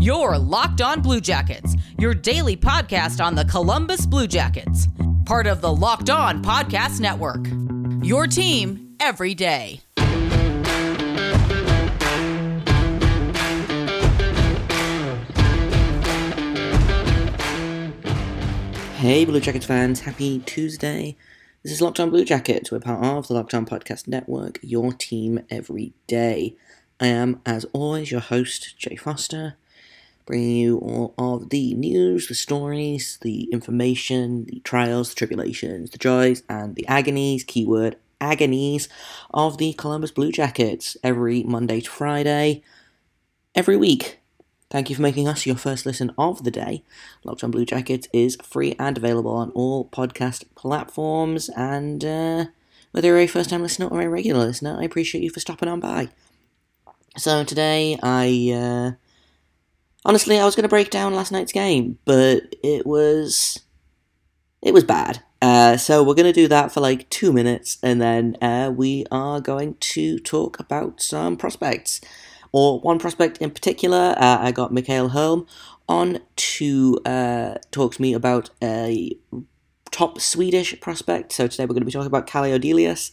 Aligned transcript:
Your 0.00 0.38
Locked 0.38 0.80
On 0.80 1.02
Blue 1.02 1.20
Jackets, 1.20 1.74
your 1.98 2.14
daily 2.14 2.56
podcast 2.56 3.20
on 3.24 3.34
the 3.34 3.44
Columbus 3.44 4.06
Blue 4.06 4.28
Jackets, 4.28 4.86
part 5.24 5.48
of 5.48 5.60
the 5.60 5.74
Locked 5.74 6.08
On 6.08 6.40
Podcast 6.40 7.00
Network. 7.00 7.48
Your 8.06 8.28
team 8.28 8.94
every 9.00 9.34
day. 9.34 9.80
Hey, 18.98 19.24
Blue 19.24 19.40
Jackets 19.40 19.66
fans, 19.66 19.98
happy 19.98 20.38
Tuesday. 20.46 21.16
This 21.64 21.72
is 21.72 21.82
Locked 21.82 21.98
On 21.98 22.08
Blue 22.08 22.24
Jackets. 22.24 22.70
We're 22.70 22.78
part 22.78 23.02
of 23.04 23.26
the 23.26 23.34
Locked 23.34 23.52
On 23.52 23.66
Podcast 23.66 24.06
Network, 24.06 24.60
your 24.62 24.92
team 24.92 25.40
every 25.50 25.92
day. 26.06 26.54
I 27.00 27.08
am, 27.08 27.40
as 27.44 27.64
always, 27.72 28.12
your 28.12 28.20
host, 28.20 28.78
Jay 28.78 28.94
Forster, 28.94 29.56
bringing 30.28 30.56
you 30.58 30.76
all 30.78 31.14
of 31.18 31.48
the 31.48 31.72
news, 31.72 32.28
the 32.28 32.34
stories, 32.34 33.18
the 33.22 33.44
information, 33.44 34.44
the 34.44 34.60
trials, 34.60 35.08
the 35.08 35.14
tribulations, 35.14 35.88
the 35.88 35.96
joys, 35.96 36.42
and 36.50 36.76
the 36.76 36.86
agonies, 36.86 37.42
keyword 37.44 37.96
agonies, 38.20 38.90
of 39.32 39.56
the 39.56 39.72
Columbus 39.72 40.10
Blue 40.10 40.30
Jackets 40.30 40.98
every 41.02 41.42
Monday 41.44 41.80
to 41.80 41.90
Friday, 41.90 42.62
every 43.54 43.78
week. 43.78 44.18
Thank 44.70 44.90
you 44.90 44.96
for 44.96 45.00
making 45.00 45.26
us 45.26 45.46
your 45.46 45.56
first 45.56 45.86
listen 45.86 46.12
of 46.18 46.44
the 46.44 46.50
day. 46.50 46.84
Locked 47.24 47.42
on 47.42 47.50
Blue 47.50 47.64
Jackets 47.64 48.06
is 48.12 48.36
free 48.42 48.76
and 48.78 48.98
available 48.98 49.30
on 49.30 49.50
all 49.52 49.86
podcast 49.86 50.44
platforms. 50.54 51.48
And 51.56 52.04
uh, 52.04 52.44
whether 52.92 53.08
you're 53.08 53.18
a 53.18 53.26
first 53.26 53.48
time 53.48 53.62
listener 53.62 53.86
or 53.86 54.02
a 54.02 54.10
regular 54.10 54.44
listener, 54.44 54.76
I 54.78 54.84
appreciate 54.84 55.24
you 55.24 55.30
for 55.30 55.40
stopping 55.40 55.70
on 55.70 55.80
by. 55.80 56.10
So 57.16 57.44
today, 57.44 57.98
I 58.02 58.52
uh, 58.54 59.07
honestly 60.04 60.38
I 60.38 60.44
was 60.44 60.54
going 60.54 60.64
to 60.64 60.68
break 60.68 60.90
down 60.90 61.14
last 61.14 61.32
night's 61.32 61.52
game, 61.52 61.98
but 62.04 62.54
it 62.62 62.86
was 62.86 63.60
it 64.62 64.74
was 64.74 64.84
bad. 64.84 65.22
Uh, 65.40 65.76
so 65.76 66.02
we're 66.02 66.14
going 66.14 66.26
to 66.26 66.32
do 66.32 66.48
that 66.48 66.72
for 66.72 66.80
like 66.80 67.08
two 67.10 67.32
minutes, 67.32 67.78
and 67.82 68.00
then 68.00 68.36
uh, 68.42 68.72
we 68.74 69.04
are 69.10 69.40
going 69.40 69.76
to 69.78 70.18
talk 70.18 70.58
about 70.58 71.00
some 71.00 71.36
prospects, 71.36 72.00
or 72.50 72.80
one 72.80 72.98
prospect 72.98 73.38
in 73.38 73.50
particular. 73.50 74.14
Uh, 74.18 74.38
I 74.40 74.50
got 74.50 74.72
Mikael 74.72 75.10
Holm 75.10 75.46
on 75.88 76.18
to 76.36 76.98
uh, 77.06 77.54
talk 77.70 77.94
to 77.94 78.02
me 78.02 78.12
about 78.14 78.50
a 78.62 79.16
top 79.90 80.20
Swedish 80.20 80.78
prospect. 80.80 81.32
So 81.32 81.46
today 81.46 81.64
we're 81.64 81.74
going 81.74 81.80
to 81.82 81.86
be 81.86 81.92
talking 81.92 82.06
about 82.06 82.26
Calle 82.26 82.58
Odelius. 82.58 83.12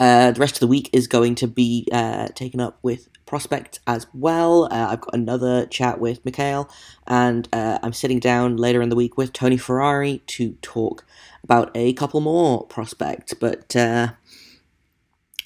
Uh, 0.00 0.30
the 0.30 0.40
rest 0.40 0.54
of 0.56 0.60
the 0.60 0.66
week 0.66 0.88
is 0.92 1.06
going 1.08 1.34
to 1.34 1.46
be 1.48 1.86
uh, 1.92 2.28
taken 2.28 2.60
up 2.60 2.78
with 2.82 3.08
prospects 3.26 3.80
as 3.86 4.06
well. 4.14 4.64
Uh, 4.70 4.88
I've 4.90 5.00
got 5.00 5.14
another 5.14 5.66
chat 5.66 6.00
with 6.00 6.24
Mikael, 6.24 6.70
and 7.06 7.48
uh, 7.52 7.78
I'm 7.82 7.92
sitting 7.92 8.20
down 8.20 8.56
later 8.56 8.80
in 8.80 8.90
the 8.90 8.96
week 8.96 9.16
with 9.16 9.32
Tony 9.32 9.56
Ferrari 9.56 10.22
to 10.28 10.52
talk 10.62 11.04
about 11.42 11.70
a 11.74 11.92
couple 11.94 12.20
more 12.20 12.64
prospects. 12.66 13.34
But 13.34 13.74
uh, 13.74 14.10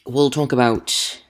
we'll 0.07 0.31
talk 0.31 0.53
about 0.53 1.23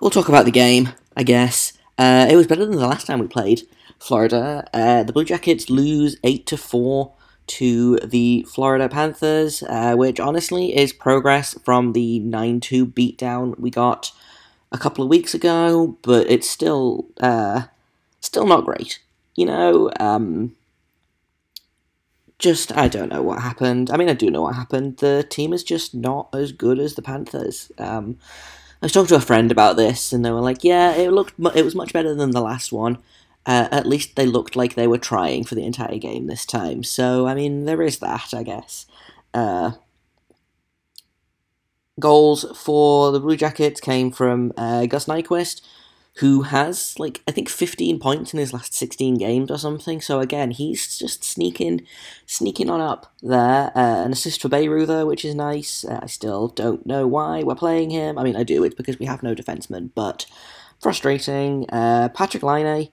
we'll 0.00 0.10
talk 0.10 0.28
about 0.28 0.44
the 0.44 0.50
game, 0.50 0.90
I 1.16 1.22
guess. 1.22 1.72
Uh, 1.98 2.26
it 2.28 2.34
was 2.34 2.48
better 2.48 2.66
than 2.66 2.76
the 2.76 2.86
last 2.88 3.06
time 3.06 3.20
we 3.20 3.28
played 3.28 3.62
Florida. 4.00 4.68
the 4.72 5.12
Blue 5.12 5.24
Jackets 5.24 5.70
lose 5.70 6.16
eight 6.24 6.46
to 6.46 6.56
four 6.56 7.14
to 7.48 7.96
the 7.98 8.46
Florida 8.48 8.88
Panthers, 8.88 9.62
uh, 9.64 9.94
which 9.94 10.20
honestly 10.20 10.76
is 10.76 10.92
progress 10.92 11.58
from 11.64 11.92
the 11.92 12.18
9 12.20 12.60
2 12.60 12.86
beatdown 12.86 13.58
we 13.58 13.70
got 13.70 14.12
a 14.70 14.78
couple 14.78 15.04
of 15.04 15.10
weeks 15.10 15.34
ago, 15.34 15.98
but 16.02 16.28
it's 16.30 16.48
still 16.48 17.06
uh, 17.20 17.64
still 18.20 18.46
not 18.46 18.64
great. 18.64 19.00
You 19.36 19.46
know, 19.46 19.90
um, 20.00 20.54
just 22.38 22.76
I 22.76 22.88
don't 22.88 23.08
know 23.08 23.22
what 23.22 23.40
happened. 23.40 23.90
I 23.90 23.96
mean, 23.96 24.08
I 24.08 24.14
do 24.14 24.30
know 24.30 24.42
what 24.42 24.56
happened. 24.56 24.98
The 24.98 25.24
team 25.28 25.52
is 25.52 25.62
just 25.62 25.94
not 25.94 26.28
as 26.34 26.52
good 26.52 26.78
as 26.78 26.94
the 26.94 27.02
Panthers. 27.02 27.70
Um, 27.78 28.18
I 28.82 28.86
was 28.86 28.92
talking 28.92 29.08
to 29.08 29.16
a 29.16 29.20
friend 29.20 29.52
about 29.52 29.76
this, 29.76 30.12
and 30.12 30.24
they 30.24 30.30
were 30.30 30.40
like, 30.40 30.64
"Yeah, 30.64 30.92
it 30.94 31.12
looked 31.12 31.38
mu- 31.38 31.50
it 31.54 31.64
was 31.64 31.74
much 31.74 31.92
better 31.92 32.14
than 32.14 32.32
the 32.32 32.40
last 32.40 32.72
one. 32.72 32.98
Uh, 33.44 33.68
at 33.72 33.86
least 33.86 34.14
they 34.14 34.26
looked 34.26 34.54
like 34.54 34.74
they 34.74 34.86
were 34.86 34.98
trying 34.98 35.44
for 35.44 35.54
the 35.54 35.64
entire 35.64 35.98
game 35.98 36.26
this 36.26 36.46
time. 36.46 36.84
So, 36.84 37.26
I 37.26 37.34
mean, 37.34 37.64
there 37.64 37.82
is 37.82 37.98
that, 37.98 38.32
I 38.32 38.42
guess. 38.42 38.86
Uh, 39.34 39.72
goals 41.98 42.44
for 42.56 43.10
the 43.10 43.20
Blue 43.20 43.36
Jackets 43.36 43.80
came 43.80 44.12
from 44.12 44.52
uh, 44.56 44.86
Gus 44.86 45.06
Nyquist, 45.06 45.60
who 46.16 46.42
has, 46.42 46.96
like, 47.00 47.20
I 47.26 47.32
think 47.32 47.48
15 47.48 47.98
points 47.98 48.32
in 48.32 48.38
his 48.38 48.52
last 48.52 48.74
16 48.74 49.16
games 49.16 49.50
or 49.50 49.58
something. 49.58 50.00
So, 50.00 50.20
again, 50.20 50.52
he's 50.52 50.96
just 50.98 51.24
sneaking 51.24 51.84
sneaking 52.26 52.70
on 52.70 52.80
up 52.80 53.12
there. 53.22 53.72
Uh, 53.76 54.04
an 54.04 54.12
assist 54.12 54.40
for 54.40 54.50
Bayreuther, 54.50 55.04
which 55.04 55.24
is 55.24 55.34
nice. 55.34 55.84
Uh, 55.84 55.98
I 56.02 56.06
still 56.06 56.46
don't 56.48 56.86
know 56.86 57.08
why 57.08 57.42
we're 57.42 57.56
playing 57.56 57.90
him. 57.90 58.18
I 58.18 58.22
mean, 58.22 58.36
I 58.36 58.44
do. 58.44 58.62
It's 58.62 58.74
because 58.74 59.00
we 59.00 59.06
have 59.06 59.22
no 59.24 59.34
defenseman, 59.34 59.90
but 59.96 60.26
frustrating. 60.80 61.66
Uh, 61.70 62.08
Patrik 62.10 62.42
Laine 62.42 62.90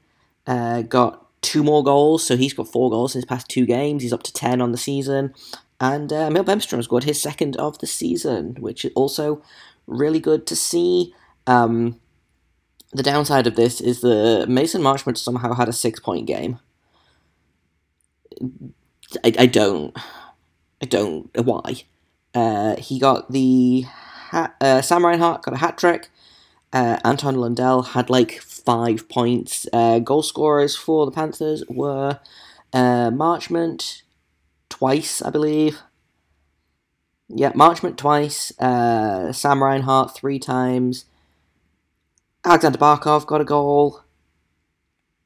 uh, 0.50 0.82
got 0.82 1.28
two 1.42 1.64
more 1.64 1.84
goals, 1.84 2.26
so 2.26 2.36
he's 2.36 2.54
got 2.54 2.68
four 2.68 2.90
goals 2.90 3.16
in 3.16 3.20
his 3.20 3.26
past 3.26 3.48
two 3.48 3.66
games. 3.66 4.02
He's 4.02 4.12
up 4.12 4.24
to 4.24 4.34
10 4.34 4.62
on 4.62 4.72
the 4.72 4.78
season. 4.78 5.34
And 5.80 6.12
uh, 6.12 6.28
Emil 6.28 6.44
Bemstrom 6.44 6.84
scored 6.84 7.06
his 7.06 7.22
second 7.22 7.56
of 7.58 7.78
the 7.80 7.88
season, 7.88 8.56
which 8.60 8.84
is 8.84 8.92
also 8.96 9.42
really 9.88 10.20
good 10.20 10.48
to 10.48 10.56
see. 10.56 11.14
Um, 11.48 12.00
the 12.92 13.04
downside 13.04 13.46
of 13.46 13.56
this 13.56 13.80
is 13.80 14.02
that 14.02 14.48
Mason 14.50 14.82
Marchment 14.82 15.18
somehow 15.18 15.54
had 15.54 15.70
a 15.70 15.74
six 15.74 16.00
point 16.00 16.26
game. 16.26 16.60
I, 19.24 19.34
I 19.38 19.46
don't. 19.46 19.96
I 20.82 20.86
don't. 20.86 21.30
Why? 21.36 21.84
Uh, 22.34 22.76
he 22.78 23.00
got 23.00 23.32
the. 23.32 23.86
Uh, 24.34 24.82
Sam 24.82 25.06
Reinhart 25.06 25.44
got 25.44 25.54
a 25.54 25.58
hat 25.58 25.78
trick. 25.78 26.10
Uh, 26.74 27.00
Anton 27.04 27.36
Lundell 27.36 27.82
had 27.82 28.10
like 28.10 28.42
five 28.70 29.10
points. 29.10 29.66
Uh, 29.74 29.98
goal 29.98 30.22
scorers 30.22 30.76
for 30.76 31.08
the 31.08 31.12
Panthers 31.12 31.64
were 31.68 32.20
uh, 32.72 33.10
Marchment 33.10 34.04
twice, 34.70 35.24
I 35.24 35.32
believe. 35.32 35.80
Yeah, 37.30 37.52
Marchment 37.54 37.98
twice. 37.98 38.54
Uh, 38.60 39.34
Sam 39.34 39.64
Reinhart 39.64 40.16
three 40.16 40.38
times. 40.38 41.06
Aleksander 42.46 42.78
Barkov 42.78 43.26
got 43.26 43.42
a 43.42 43.44
goal. 43.44 44.02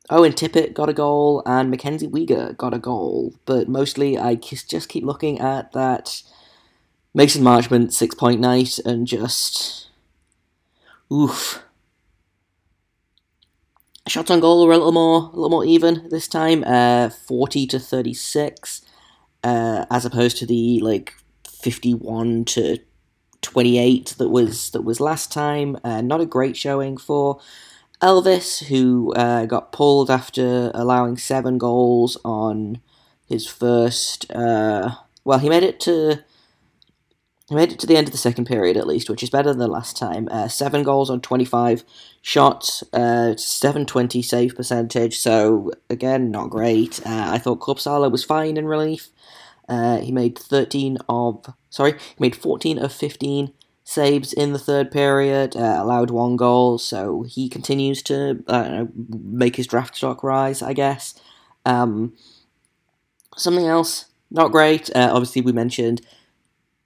Owen 0.10 0.32
Tippett 0.32 0.74
got 0.74 0.88
a 0.88 0.94
goal, 0.94 1.44
and 1.46 1.70
Mackenzie 1.70 2.08
Weegar 2.08 2.56
got 2.56 2.74
a 2.74 2.80
goal. 2.80 3.34
But 3.46 3.68
mostly, 3.68 4.18
I 4.18 4.36
just 4.36 4.88
keep 4.88 5.04
looking 5.04 5.42
at 5.42 5.74
that 5.74 6.24
Mason 7.14 7.44
Marchment 7.44 7.92
six 7.92 8.16
point 8.16 8.40
night 8.40 8.80
and 8.86 9.06
just 9.06 9.90
oof. 11.12 11.62
Shots 14.06 14.30
on 14.30 14.42
goal 14.42 14.68
were 14.68 14.74
a 14.74 14.78
little 14.78 14.92
more, 14.92 15.30
a 15.32 15.36
little 15.36 15.50
more 15.50 15.66
even 15.66 16.08
this 16.10 16.28
time, 16.28 16.64
uh, 16.66 17.10
forty 17.10 17.66
to 17.68 17.80
thirty-six, 17.80 18.82
uh, 19.44 19.86
as 19.90 20.04
opposed 20.06 20.38
to 20.38 20.46
the 20.46 20.82
like 20.82 21.14
fifty-one 21.48 22.44
to 22.46 22.80
twenty-eight 23.42 24.16
that 24.18 24.28
was 24.28 24.72
that 24.72 24.82
was 24.82 25.00
last 25.00 25.32
time. 25.32 25.78
Uh, 25.86 26.02
not 26.02 26.20
a 26.20 26.26
great 26.26 26.58
showing 26.58 26.98
for 26.98 27.40
Elvis, 28.02 28.66
who 28.66 29.14
uh, 29.14 29.46
got 29.46 29.72
pulled 29.72 30.12
after 30.12 30.70
allowing 30.74 31.16
seven 31.16 31.58
goals 31.58 32.18
on 32.26 32.82
his 33.26 33.48
first. 33.48 34.30
Uh, 34.30 34.96
well, 35.24 35.40
he 35.40 35.48
made 35.48 35.64
it 35.64 35.80
to 35.80 36.20
made 37.52 37.72
it 37.72 37.80
to 37.80 37.88
the 37.88 37.98
end 37.98 38.08
of 38.08 38.12
the 38.12 38.18
second 38.18 38.46
period 38.46 38.78
at 38.78 38.88
least, 38.88 39.10
which 39.10 39.24
is 39.24 39.30
better 39.30 39.50
than 39.50 39.60
the 39.60 39.68
last 39.68 39.98
time. 39.98 40.28
Uh, 40.32 40.48
seven 40.48 40.84
goals 40.84 41.10
on 41.10 41.22
25 41.22 41.84
shots, 42.22 42.84
uh, 42.94 43.36
720 43.36 44.22
save 44.22 44.56
percentage, 44.56 45.18
so 45.20 45.72
again, 45.90 46.32
not 46.32 46.50
great. 46.50 47.00
Uh, 47.06 47.32
I 47.32 47.38
thought 47.38 47.60
Korpisalo 47.60 48.12
was 48.12 48.24
fine 48.24 48.56
in 48.58 48.68
relief. 48.68 49.10
Uh, 49.68 50.00
he 50.00 50.12
made 50.12 50.38
13 50.38 50.98
of, 51.10 51.46
sorry, 51.70 51.94
he 51.94 52.16
made 52.20 52.36
14 52.36 52.80
of 52.80 52.94
15 52.94 53.54
saves 53.84 54.32
in 54.32 54.54
the 54.54 54.60
third 54.60 54.92
period, 54.92 55.56
uh, 55.58 55.78
allowed 55.80 56.10
one 56.10 56.38
goal, 56.38 56.78
so 56.78 57.24
he 57.24 57.50
continues 57.50 58.02
to 58.04 58.42
make 59.08 59.58
his 59.58 59.68
draft 59.68 59.96
stock 59.96 60.24
rise, 60.24 60.62
I 60.62 60.72
guess. 60.72 61.14
Um, 61.66 62.14
something 63.36 63.68
else, 63.68 64.06
not 64.32 64.52
great. 64.52 64.90
Uh, 64.96 65.10
obviously, 65.12 65.42
we 65.42 65.52
mentioned 65.52 66.02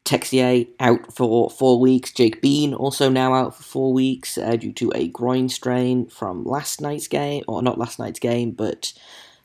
Texier 0.07 0.67
out 0.79 1.13
for 1.13 1.49
four 1.49 1.79
weeks. 1.79 2.13
Jake 2.13 2.41
Bean 2.41 2.73
also 2.73 3.09
now 3.09 3.33
out 3.33 3.55
for 3.55 3.63
four 3.63 3.93
weeks 3.93 4.37
uh, 4.37 4.55
due 4.55 4.71
to 4.73 4.91
a 4.95 5.09
groin 5.09 5.49
strain 5.49 6.07
from 6.07 6.45
last 6.45 6.79
night's 6.79 7.07
game, 7.07 7.43
or 7.47 7.61
not 7.61 7.77
last 7.77 7.99
night's 7.99 8.19
game, 8.19 8.51
but 8.51 8.93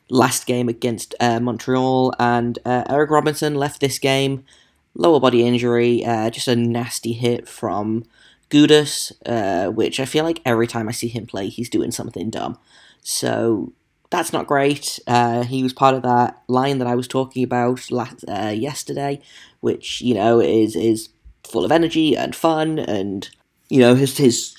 last 0.09 0.45
game 0.45 0.69
against 0.69 1.15
uh, 1.19 1.41
Montreal. 1.41 2.13
And 2.17 2.57
uh, 2.65 2.83
Eric 2.89 3.09
Robinson 3.11 3.55
left 3.55 3.81
this 3.81 3.99
game, 3.99 4.45
lower 4.95 5.19
body 5.19 5.45
injury, 5.45 6.05
uh, 6.05 6.29
just 6.29 6.47
a 6.47 6.55
nasty 6.55 7.11
hit 7.11 7.47
from 7.47 8.05
Gudas, 8.49 9.11
uh, 9.25 9.69
which 9.69 9.99
I 9.99 10.05
feel 10.05 10.23
like 10.23 10.41
every 10.45 10.67
time 10.67 10.87
I 10.87 10.93
see 10.93 11.09
him 11.09 11.25
play, 11.25 11.49
he's 11.49 11.69
doing 11.69 11.91
something 11.91 12.29
dumb. 12.29 12.57
So 13.01 13.73
that's 14.13 14.31
not 14.31 14.45
great. 14.45 14.99
Uh, 15.07 15.41
he 15.43 15.63
was 15.63 15.73
part 15.73 15.95
of 15.95 16.03
that 16.03 16.39
line 16.47 16.77
that 16.77 16.87
I 16.87 16.93
was 16.93 17.07
talking 17.07 17.43
about 17.43 17.89
last, 17.89 18.23
uh, 18.27 18.53
yesterday, 18.55 19.19
which 19.59 20.01
you 20.01 20.13
know 20.13 20.39
is 20.39 20.75
is 20.75 21.09
full 21.43 21.65
of 21.65 21.71
energy 21.71 22.15
and 22.15 22.35
fun, 22.35 22.77
and 22.77 23.27
you 23.69 23.79
know 23.79 23.95
his 23.95 24.15
his 24.17 24.55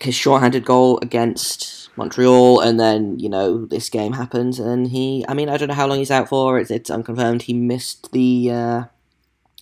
his 0.00 0.16
shorthanded 0.16 0.64
goal 0.64 0.98
against 1.00 1.90
Montreal, 1.96 2.58
and 2.58 2.80
then 2.80 3.20
you 3.20 3.28
know 3.28 3.66
this 3.66 3.88
game 3.88 4.14
happens, 4.14 4.58
and 4.58 4.88
he. 4.88 5.24
I 5.28 5.34
mean, 5.34 5.48
I 5.48 5.56
don't 5.56 5.68
know 5.68 5.74
how 5.74 5.86
long 5.86 5.98
he's 5.98 6.10
out 6.10 6.28
for. 6.28 6.58
It's, 6.58 6.72
it's 6.72 6.90
unconfirmed. 6.90 7.42
He 7.42 7.52
missed 7.54 8.10
the 8.10 8.50
uh, 8.50 8.82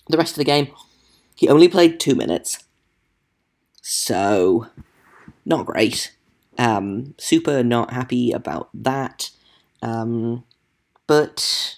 the 0.09 0.17
rest 0.17 0.31
of 0.31 0.37
the 0.37 0.45
game. 0.45 0.69
He 1.35 1.47
only 1.47 1.67
played 1.67 1.99
two 1.99 2.15
minutes, 2.15 2.63
so 3.83 4.65
not 5.45 5.67
great. 5.67 6.14
Um, 6.57 7.15
super 7.17 7.63
not 7.63 7.91
happy 7.91 8.31
about 8.31 8.69
that. 8.73 9.31
Um, 9.81 10.43
but 11.07 11.77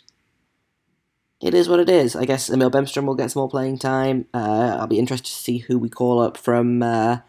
it 1.42 1.54
is 1.54 1.70
what 1.70 1.80
it 1.80 1.90
is. 1.90 2.16
I 2.16 2.26
guess 2.26 2.50
Emil 2.50 2.72
Bemstrom 2.72 3.06
will 3.06 3.16
get 3.16 3.32
some 3.32 3.42
more 3.42 3.50
playing 3.50 3.80
time. 3.80 4.26
Uh, 4.34 4.78
I'll 4.80 4.88
be 4.88 5.00
interested 5.00 5.28
to 5.28 5.40
see 5.40 5.60
who 5.60 5.78
we 5.78 5.90
call 5.90 6.20
up 6.20 6.38
from 6.38 6.82
uh, 6.82 7.20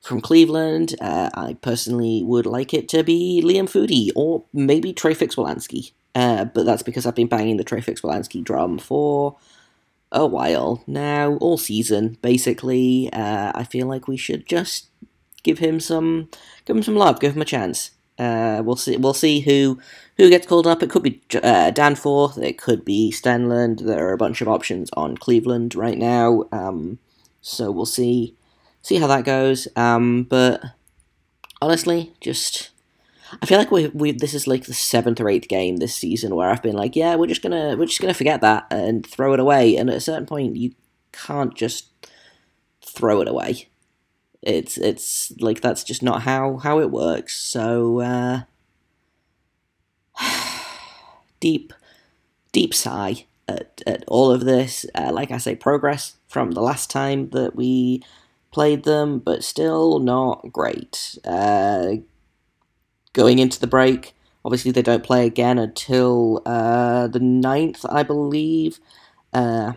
from 0.00 0.20
Cleveland. 0.20 0.94
Uh, 1.00 1.30
I 1.34 1.54
personally 1.54 2.22
would 2.24 2.46
like 2.46 2.72
it 2.72 2.88
to 2.90 3.02
be 3.02 3.42
Liam 3.44 3.68
Foudy 3.68 4.10
or 4.16 4.44
maybe 4.52 4.92
Trey 4.92 5.14
Fix-Wolansky. 5.14 5.92
Uh, 6.14 6.46
but 6.46 6.64
that's 6.64 6.82
because 6.82 7.06
I've 7.06 7.14
been 7.14 7.28
banging 7.28 7.58
the 7.58 7.64
Trey 7.64 7.80
Fix-Wolansky 7.80 8.42
drum 8.42 8.78
for 8.78 9.36
a 10.10 10.26
while 10.26 10.82
now, 10.86 11.34
all 11.34 11.58
season 11.58 12.16
basically. 12.22 13.12
Uh, 13.12 13.52
I 13.54 13.64
feel 13.64 13.86
like 13.86 14.08
we 14.08 14.16
should 14.16 14.46
just 14.46 14.88
give 15.48 15.58
him 15.60 15.80
some 15.80 16.28
give 16.66 16.76
him 16.76 16.82
some 16.82 16.96
love, 16.96 17.20
give 17.20 17.34
him 17.34 17.40
a 17.40 17.46
chance. 17.46 17.92
Uh, 18.18 18.60
we'll 18.62 18.76
see. 18.76 18.96
We'll 18.98 19.14
see 19.14 19.40
who 19.40 19.80
who 20.18 20.28
gets 20.28 20.46
called 20.46 20.66
up. 20.66 20.82
It 20.82 20.90
could 20.90 21.02
be 21.02 21.22
uh, 21.42 21.70
Danforth. 21.70 22.36
It 22.36 22.58
could 22.58 22.84
be 22.84 23.10
Stenlund. 23.10 23.80
There 23.80 24.06
are 24.06 24.12
a 24.12 24.18
bunch 24.18 24.42
of 24.42 24.48
options 24.48 24.90
on 24.92 25.16
Cleveland 25.16 25.74
right 25.74 25.96
now. 25.96 26.44
Um, 26.52 26.98
so 27.40 27.70
we'll 27.70 27.86
see 27.86 28.36
see 28.82 28.96
how 28.96 29.06
that 29.06 29.24
goes. 29.24 29.68
Um, 29.74 30.24
but 30.24 30.62
honestly, 31.62 32.12
just 32.20 32.70
I 33.40 33.46
feel 33.46 33.58
like 33.58 33.70
we 33.70 33.86
we 33.88 34.12
this 34.12 34.34
is 34.34 34.46
like 34.46 34.66
the 34.66 34.74
seventh 34.74 35.18
or 35.18 35.30
eighth 35.30 35.48
game 35.48 35.78
this 35.78 35.94
season 35.94 36.34
where 36.34 36.50
I've 36.50 36.62
been 36.62 36.76
like, 36.76 36.94
yeah, 36.94 37.14
we're 37.16 37.26
just 37.26 37.42
gonna 37.42 37.74
we're 37.78 37.86
just 37.86 38.02
gonna 38.02 38.12
forget 38.12 38.42
that 38.42 38.66
and 38.70 39.06
throw 39.06 39.32
it 39.32 39.40
away. 39.40 39.76
And 39.76 39.88
at 39.88 39.96
a 39.96 40.00
certain 40.00 40.26
point, 40.26 40.56
you 40.56 40.74
can't 41.12 41.54
just 41.54 41.86
throw 42.84 43.22
it 43.22 43.28
away. 43.28 43.68
It's 44.48 44.78
it's 44.78 45.30
like 45.40 45.60
that's 45.60 45.84
just 45.84 46.02
not 46.02 46.22
how 46.22 46.56
how 46.56 46.80
it 46.80 46.90
works. 46.90 47.38
So 47.38 48.00
uh, 48.00 48.40
deep 51.40 51.74
deep 52.50 52.72
sigh 52.72 53.26
at, 53.46 53.82
at 53.86 54.04
all 54.08 54.30
of 54.30 54.46
this. 54.46 54.86
Uh, 54.94 55.10
like 55.12 55.30
I 55.30 55.36
say, 55.36 55.54
progress 55.54 56.16
from 56.28 56.52
the 56.52 56.62
last 56.62 56.90
time 56.90 57.28
that 57.30 57.56
we 57.56 58.02
played 58.50 58.84
them, 58.84 59.18
but 59.18 59.44
still 59.44 59.98
not 59.98 60.50
great. 60.50 61.18
Uh, 61.26 61.96
going 63.12 63.38
into 63.40 63.60
the 63.60 63.66
break, 63.66 64.14
obviously 64.46 64.70
they 64.70 64.80
don't 64.80 65.04
play 65.04 65.26
again 65.26 65.58
until 65.58 66.40
uh, 66.46 67.06
the 67.06 67.20
9th, 67.20 67.84
I 67.90 68.02
believe. 68.02 68.80
Uh, 69.30 69.74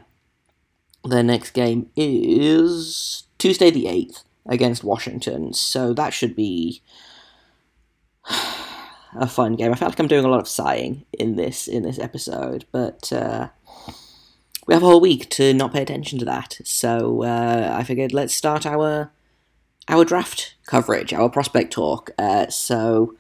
their 1.04 1.24
next 1.24 1.52
game 1.52 1.90
is 1.98 3.24
Tuesday 3.38 3.70
the 3.70 3.86
8th 3.86 4.24
against 4.46 4.84
Washington. 4.84 5.54
So 5.54 5.94
that 5.94 6.14
should 6.14 6.36
be 6.36 6.82
a 9.16 9.28
fun 9.28 9.56
game. 9.56 9.72
I 9.72 9.76
feel 9.76 9.90
like 9.90 10.00
I'm 10.00 10.08
doing 10.08 10.26
a 10.26 10.30
lot 10.30 10.40
of 10.40 10.48
sighing 10.48 11.06
in 11.14 11.36
this 11.36 11.68
in 11.68 11.84
this 11.84 12.00
episode, 12.00 12.66
but 12.72 13.12
uh, 13.12 13.50
we 14.68 14.74
have 14.74 14.84
a 14.84 14.86
whole 14.88 15.02
week 15.02 15.30
to 15.32 15.54
not 15.54 15.74
pay 15.74 15.82
attention 15.82 16.20
to 16.20 16.26
that. 16.26 16.60
So 16.64 17.24
uh, 17.24 17.76
I 17.78 17.84
figured 17.84 18.14
let's 18.14 18.34
start 18.34 18.66
our 18.66 19.12
our 19.88 20.06
draft 20.06 20.56
coverage, 20.66 21.14
our 21.14 21.30
prospect 21.30 21.74
talk. 21.74 22.12
Uh, 22.18 22.48
so 22.48 23.16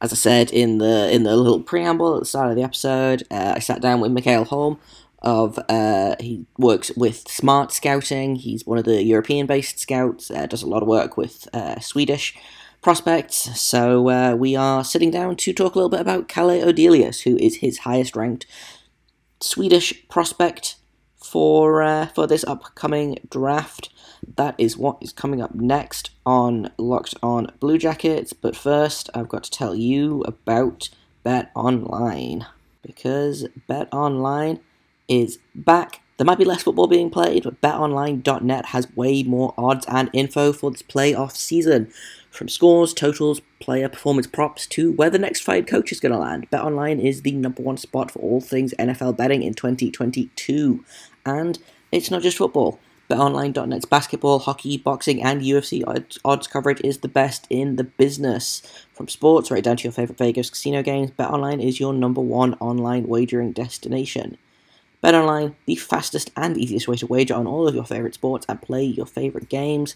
as 0.00 0.12
I 0.12 0.16
said 0.16 0.52
in 0.52 0.78
the 0.78 1.12
in 1.12 1.24
the 1.24 1.36
little 1.36 1.60
preamble 1.60 2.14
at 2.16 2.20
the 2.20 2.26
start 2.26 2.50
of 2.50 2.56
the 2.56 2.62
episode, 2.62 3.24
uh, 3.30 3.54
I 3.56 3.58
sat 3.58 3.82
down 3.82 4.00
with 4.00 4.12
Mikael 4.12 4.44
Holm, 4.44 4.78
of 5.20 5.58
uh, 5.68 6.14
he 6.20 6.46
works 6.58 6.90
with 6.96 7.24
Smaht 7.24 7.72
Scouting. 7.72 8.36
He's 8.36 8.66
one 8.66 8.78
of 8.78 8.84
the 8.84 9.02
European-based 9.02 9.78
scouts. 9.78 10.30
Uh, 10.30 10.46
does 10.46 10.62
a 10.62 10.68
lot 10.68 10.82
of 10.82 10.88
work 10.88 11.16
with 11.16 11.48
uh, 11.52 11.80
Swedish 11.80 12.36
prospects. 12.82 13.60
So 13.60 14.08
uh, 14.08 14.34
we 14.36 14.54
are 14.54 14.84
sitting 14.84 15.10
down 15.10 15.36
to 15.36 15.52
talk 15.52 15.74
a 15.74 15.78
little 15.78 15.90
bit 15.90 16.00
about 16.00 16.28
Calle 16.28 16.62
Odelius, 16.62 17.22
who 17.22 17.36
is 17.38 17.56
his 17.56 17.78
highest-ranked 17.78 18.46
Swedish 19.40 20.08
prospect 20.08 20.76
for 21.16 21.82
uh, 21.82 22.06
for 22.06 22.26
this 22.26 22.44
upcoming 22.44 23.18
draft. 23.28 23.90
That 24.36 24.54
is 24.58 24.76
what 24.76 24.98
is 25.00 25.12
coming 25.12 25.40
up 25.40 25.54
next 25.54 26.10
on 26.24 26.70
Locked 26.76 27.14
On 27.22 27.52
Blue 27.60 27.78
Jackets. 27.78 28.32
But 28.32 28.56
first, 28.56 29.10
I've 29.14 29.28
got 29.28 29.44
to 29.44 29.50
tell 29.50 29.74
you 29.74 30.22
about 30.22 30.88
Bet 31.22 31.50
Online 31.54 32.46
because 32.82 33.46
Bet 33.66 33.88
Online 33.92 34.60
is 35.08 35.38
back. 35.54 36.00
There 36.16 36.24
might 36.24 36.38
be 36.38 36.44
less 36.44 36.62
football 36.62 36.88
being 36.88 37.10
played, 37.10 37.44
but 37.44 37.60
betonline.net 37.60 38.66
has 38.66 38.94
way 38.96 39.22
more 39.22 39.54
odds 39.56 39.86
and 39.88 40.10
info 40.12 40.52
for 40.52 40.70
this 40.70 40.82
playoff 40.82 41.36
season. 41.36 41.92
From 42.30 42.48
scores, 42.48 42.92
totals, 42.92 43.40
player 43.60 43.88
performance 43.88 44.26
props 44.26 44.66
to 44.68 44.92
where 44.92 45.10
the 45.10 45.18
next 45.18 45.40
fired 45.40 45.66
coach 45.66 45.92
is 45.92 46.00
going 46.00 46.12
to 46.12 46.18
land, 46.18 46.50
BetOnline 46.50 47.02
is 47.02 47.22
the 47.22 47.32
number 47.32 47.62
one 47.62 47.76
spot 47.76 48.10
for 48.10 48.18
all 48.18 48.40
things 48.40 48.74
NFL 48.78 49.16
betting 49.16 49.42
in 49.42 49.54
2022. 49.54 50.84
And 51.24 51.58
it's 51.90 52.10
not 52.10 52.22
just 52.22 52.36
football. 52.36 52.78
BetOnline.net's 53.08 53.86
basketball, 53.86 54.40
hockey, 54.40 54.76
boxing, 54.76 55.22
and 55.22 55.40
UFC 55.40 55.82
odds, 55.86 56.18
odds 56.24 56.46
coverage 56.46 56.80
is 56.82 56.98
the 56.98 57.08
best 57.08 57.46
in 57.48 57.76
the 57.76 57.84
business. 57.84 58.60
From 58.92 59.08
sports 59.08 59.50
right 59.50 59.64
down 59.64 59.78
to 59.78 59.84
your 59.84 59.92
favorite 59.92 60.18
Vegas 60.18 60.50
casino 60.50 60.82
games, 60.82 61.10
BetOnline 61.12 61.64
is 61.64 61.80
your 61.80 61.94
number 61.94 62.20
one 62.20 62.54
online 62.54 63.06
wagering 63.06 63.52
destination. 63.52 64.36
BetOnline, 65.02 65.54
the 65.66 65.76
fastest 65.76 66.30
and 66.36 66.56
easiest 66.56 66.88
way 66.88 66.96
to 66.96 67.06
wager 67.06 67.34
on 67.34 67.46
all 67.46 67.68
of 67.68 67.74
your 67.74 67.84
favorite 67.84 68.14
sports 68.14 68.44
and 68.48 68.60
play 68.60 68.82
your 68.82 69.06
favorite 69.06 69.48
games. 69.48 69.94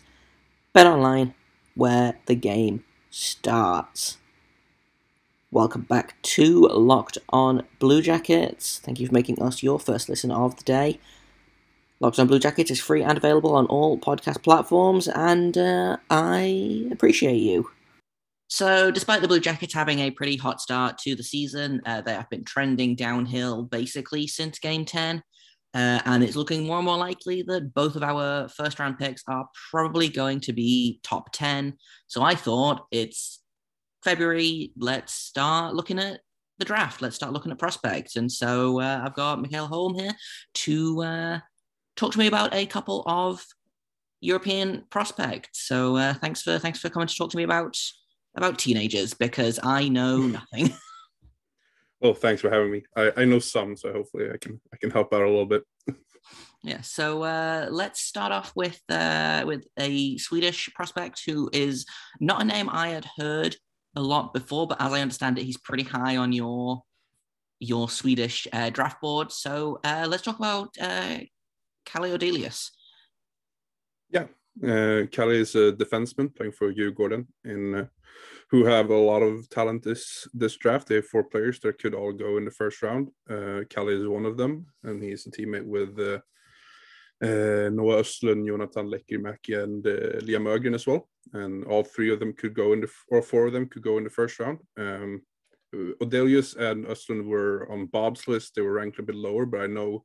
BetOnline, 0.74 1.34
where 1.74 2.18
the 2.26 2.36
game 2.36 2.84
starts. 3.10 4.18
Welcome 5.50 5.82
back 5.82 6.20
to 6.22 6.68
Locked 6.68 7.18
On 7.30 7.64
Blue 7.78 8.00
Jackets. 8.00 8.78
Thank 8.78 9.00
you 9.00 9.08
for 9.08 9.12
making 9.12 9.42
us 9.42 9.62
your 9.62 9.78
first 9.80 10.08
listen 10.08 10.30
of 10.30 10.56
the 10.56 10.64
day. 10.64 11.00
Locked 12.00 12.18
On 12.18 12.26
Blue 12.26 12.38
Jackets 12.38 12.70
is 12.70 12.80
free 12.80 13.02
and 13.02 13.18
available 13.18 13.54
on 13.54 13.66
all 13.66 13.98
podcast 13.98 14.42
platforms, 14.42 15.08
and 15.08 15.58
uh, 15.58 15.96
I 16.10 16.88
appreciate 16.90 17.36
you. 17.36 17.70
So, 18.52 18.90
despite 18.90 19.22
the 19.22 19.28
Blue 19.28 19.40
Jackets 19.40 19.72
having 19.72 20.00
a 20.00 20.10
pretty 20.10 20.36
hot 20.36 20.60
start 20.60 20.98
to 20.98 21.16
the 21.16 21.22
season, 21.22 21.80
uh, 21.86 22.02
they 22.02 22.12
have 22.12 22.28
been 22.28 22.44
trending 22.44 22.94
downhill 22.94 23.62
basically 23.62 24.26
since 24.26 24.58
game 24.58 24.84
10. 24.84 25.22
Uh, 25.72 26.00
and 26.04 26.22
it's 26.22 26.36
looking 26.36 26.66
more 26.66 26.76
and 26.76 26.84
more 26.84 26.98
likely 26.98 27.40
that 27.40 27.72
both 27.72 27.96
of 27.96 28.02
our 28.02 28.50
first 28.50 28.78
round 28.78 28.98
picks 28.98 29.22
are 29.26 29.48
probably 29.70 30.10
going 30.10 30.38
to 30.40 30.52
be 30.52 31.00
top 31.02 31.32
10. 31.32 31.78
So, 32.08 32.20
I 32.20 32.34
thought 32.34 32.84
it's 32.90 33.40
February, 34.04 34.72
let's 34.76 35.14
start 35.14 35.74
looking 35.74 35.98
at 35.98 36.20
the 36.58 36.66
draft. 36.66 37.00
Let's 37.00 37.16
start 37.16 37.32
looking 37.32 37.52
at 37.52 37.58
prospects. 37.58 38.16
And 38.16 38.30
so, 38.30 38.80
uh, 38.82 39.00
I've 39.02 39.14
got 39.14 39.40
Mikael 39.40 39.66
Holm 39.66 39.94
here 39.94 40.12
to 40.56 41.02
uh, 41.02 41.38
talk 41.96 42.12
to 42.12 42.18
me 42.18 42.26
about 42.26 42.52
a 42.52 42.66
couple 42.66 43.02
of 43.06 43.42
European 44.20 44.84
prospects. 44.90 45.66
So, 45.66 45.96
uh, 45.96 46.12
thanks 46.12 46.42
for 46.42 46.58
thanks 46.58 46.80
for 46.80 46.90
coming 46.90 47.08
to 47.08 47.14
talk 47.14 47.30
to 47.30 47.38
me 47.38 47.44
about 47.44 47.78
about 48.34 48.58
teenagers 48.58 49.14
because 49.14 49.58
I 49.62 49.88
know 49.88 50.18
nothing. 50.38 50.70
well, 52.00 52.14
thanks 52.14 52.40
for 52.42 52.50
having 52.50 52.70
me. 52.70 52.84
I, 52.96 53.12
I 53.16 53.24
know 53.24 53.38
some, 53.38 53.76
so 53.76 53.92
hopefully 53.92 54.28
I 54.32 54.36
can 54.36 54.60
I 54.72 54.76
can 54.76 54.90
help 54.90 55.12
out 55.12 55.22
a 55.22 55.26
little 55.28 55.46
bit. 55.46 55.62
yeah. 56.62 56.80
So 56.80 57.22
uh, 57.22 57.68
let's 57.70 58.00
start 58.00 58.32
off 58.32 58.52
with 58.54 58.80
uh, 58.88 59.44
with 59.46 59.64
a 59.78 60.18
Swedish 60.18 60.70
prospect 60.74 61.22
who 61.26 61.50
is 61.52 61.86
not 62.20 62.42
a 62.42 62.44
name 62.44 62.68
I 62.70 62.88
had 62.88 63.06
heard 63.16 63.56
a 63.94 64.02
lot 64.02 64.32
before, 64.32 64.66
but 64.66 64.80
as 64.80 64.92
I 64.92 65.00
understand 65.00 65.38
it, 65.38 65.44
he's 65.44 65.58
pretty 65.58 65.84
high 65.84 66.16
on 66.16 66.32
your 66.32 66.82
your 67.60 67.88
Swedish 67.88 68.48
uh, 68.52 68.70
draft 68.70 69.00
board. 69.00 69.30
So 69.30 69.78
uh, 69.84 70.06
let's 70.08 70.22
talk 70.22 70.38
about 70.38 70.70
uh, 70.80 71.18
Calle 71.84 72.18
Odelius. 72.18 72.70
Yeah, 74.10 74.26
uh, 74.62 75.06
is 75.30 75.54
a 75.54 75.72
defenseman 75.72 76.34
playing 76.34 76.52
for 76.52 76.72
Djurgården 76.72 77.26
in 77.44 77.74
uh, 77.74 77.86
who 78.52 78.66
have 78.66 78.90
a 78.90 78.94
lot 78.94 79.22
of 79.22 79.48
talent 79.48 79.82
this 79.82 80.28
this 80.34 80.58
draft. 80.58 80.86
They 80.86 80.96
have 80.96 81.06
four 81.06 81.24
players 81.24 81.58
that 81.60 81.80
could 81.80 81.94
all 81.94 82.12
go 82.12 82.36
in 82.36 82.44
the 82.44 82.50
first 82.50 82.82
round. 82.82 83.08
Uh, 83.28 83.60
Calle 83.70 83.88
is 83.88 84.06
one 84.06 84.26
of 84.26 84.36
them, 84.36 84.66
and 84.84 85.02
he's 85.02 85.26
a 85.26 85.30
teammate 85.30 85.64
with 85.64 85.98
uh, 85.98 86.20
uh, 87.26 87.70
Noah 87.70 88.02
Östlund, 88.02 88.46
Jonathan 88.46 88.90
Lekkerimäki, 88.90 89.62
and 89.64 89.86
uh, 89.86 90.20
Liam 90.26 90.46
Öhgren 90.46 90.74
as 90.74 90.86
well. 90.86 91.08
And 91.32 91.64
all 91.64 91.82
three 91.82 92.12
of 92.12 92.20
them 92.20 92.34
could 92.34 92.54
go 92.54 92.74
in 92.74 92.82
the, 92.82 92.90
or 93.08 93.22
four 93.22 93.46
of 93.46 93.54
them 93.54 93.68
could 93.68 93.82
go 93.82 93.96
in 93.96 94.04
the 94.04 94.10
first 94.10 94.38
round. 94.38 94.58
Um, 94.76 95.22
Odelius 95.74 96.54
and 96.56 96.84
Östlund 96.84 97.24
were 97.24 97.66
on 97.72 97.86
Bob's 97.86 98.28
list. 98.28 98.54
They 98.54 98.60
were 98.60 98.74
ranked 98.74 98.98
a 98.98 99.02
bit 99.02 99.14
lower, 99.14 99.46
but 99.46 99.62
I 99.62 99.66
know 99.66 100.04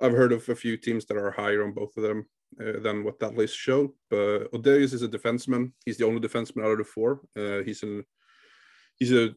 I've 0.00 0.18
heard 0.20 0.32
of 0.32 0.48
a 0.48 0.56
few 0.56 0.76
teams 0.76 1.04
that 1.06 1.16
are 1.16 1.30
higher 1.30 1.62
on 1.62 1.74
both 1.74 1.96
of 1.96 2.02
them 2.02 2.26
uh, 2.60 2.80
than 2.80 3.04
what 3.04 3.18
that 3.20 3.36
list 3.36 3.56
showed. 3.56 3.90
But 4.10 4.50
Odelius 4.52 4.92
is 4.92 5.02
a 5.02 5.08
defenseman. 5.08 5.72
He's 5.84 5.98
the 5.98 6.06
only 6.06 6.20
defenseman 6.20 6.64
out 6.64 6.72
of 6.72 6.78
the 6.78 6.84
four. 6.84 7.20
Uh, 7.36 7.62
he's 7.62 7.82
an 7.82 8.04
he's 8.96 9.12
a 9.12 9.34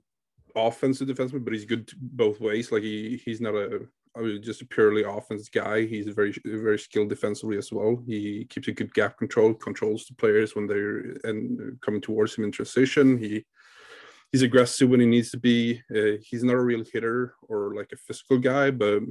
offensive 0.56 1.08
defenseman, 1.08 1.44
but 1.44 1.54
he's 1.54 1.66
good 1.66 1.90
both 1.98 2.40
ways. 2.40 2.72
Like 2.72 2.84
he 2.84 3.22
he's 3.24 3.42
not 3.42 3.56
a 3.56 3.82
I 4.16 4.20
mean, 4.20 4.44
just 4.44 4.62
a 4.62 4.66
purely 4.66 5.04
offense 5.04 5.48
guy. 5.48 5.86
He's 5.86 6.08
very 6.08 6.36
very 6.46 6.80
skilled 6.80 7.10
defensively 7.10 7.58
as 7.58 7.72
well. 7.72 8.04
He 8.06 8.46
keeps 8.50 8.68
a 8.68 8.74
good 8.74 8.94
gap 8.94 9.18
control, 9.18 9.54
controls 9.54 10.06
the 10.06 10.16
players 10.16 10.56
when 10.56 10.68
they're 10.68 11.16
and 11.24 11.80
coming 11.82 12.02
towards 12.02 12.36
him 12.36 12.44
in 12.44 12.52
transition. 12.52 13.18
He 13.18 13.46
he's 14.32 14.42
aggressive 14.42 14.90
when 14.90 15.00
he 15.00 15.06
needs 15.06 15.32
to 15.32 15.38
be. 15.38 15.82
Uh, 15.96 16.18
he's 16.22 16.44
not 16.44 16.56
a 16.56 16.62
real 16.62 16.84
hitter 16.92 17.36
or 17.44 17.74
like 17.76 17.92
a 17.94 17.98
physical 17.98 18.38
guy, 18.38 18.72
but 18.72 19.02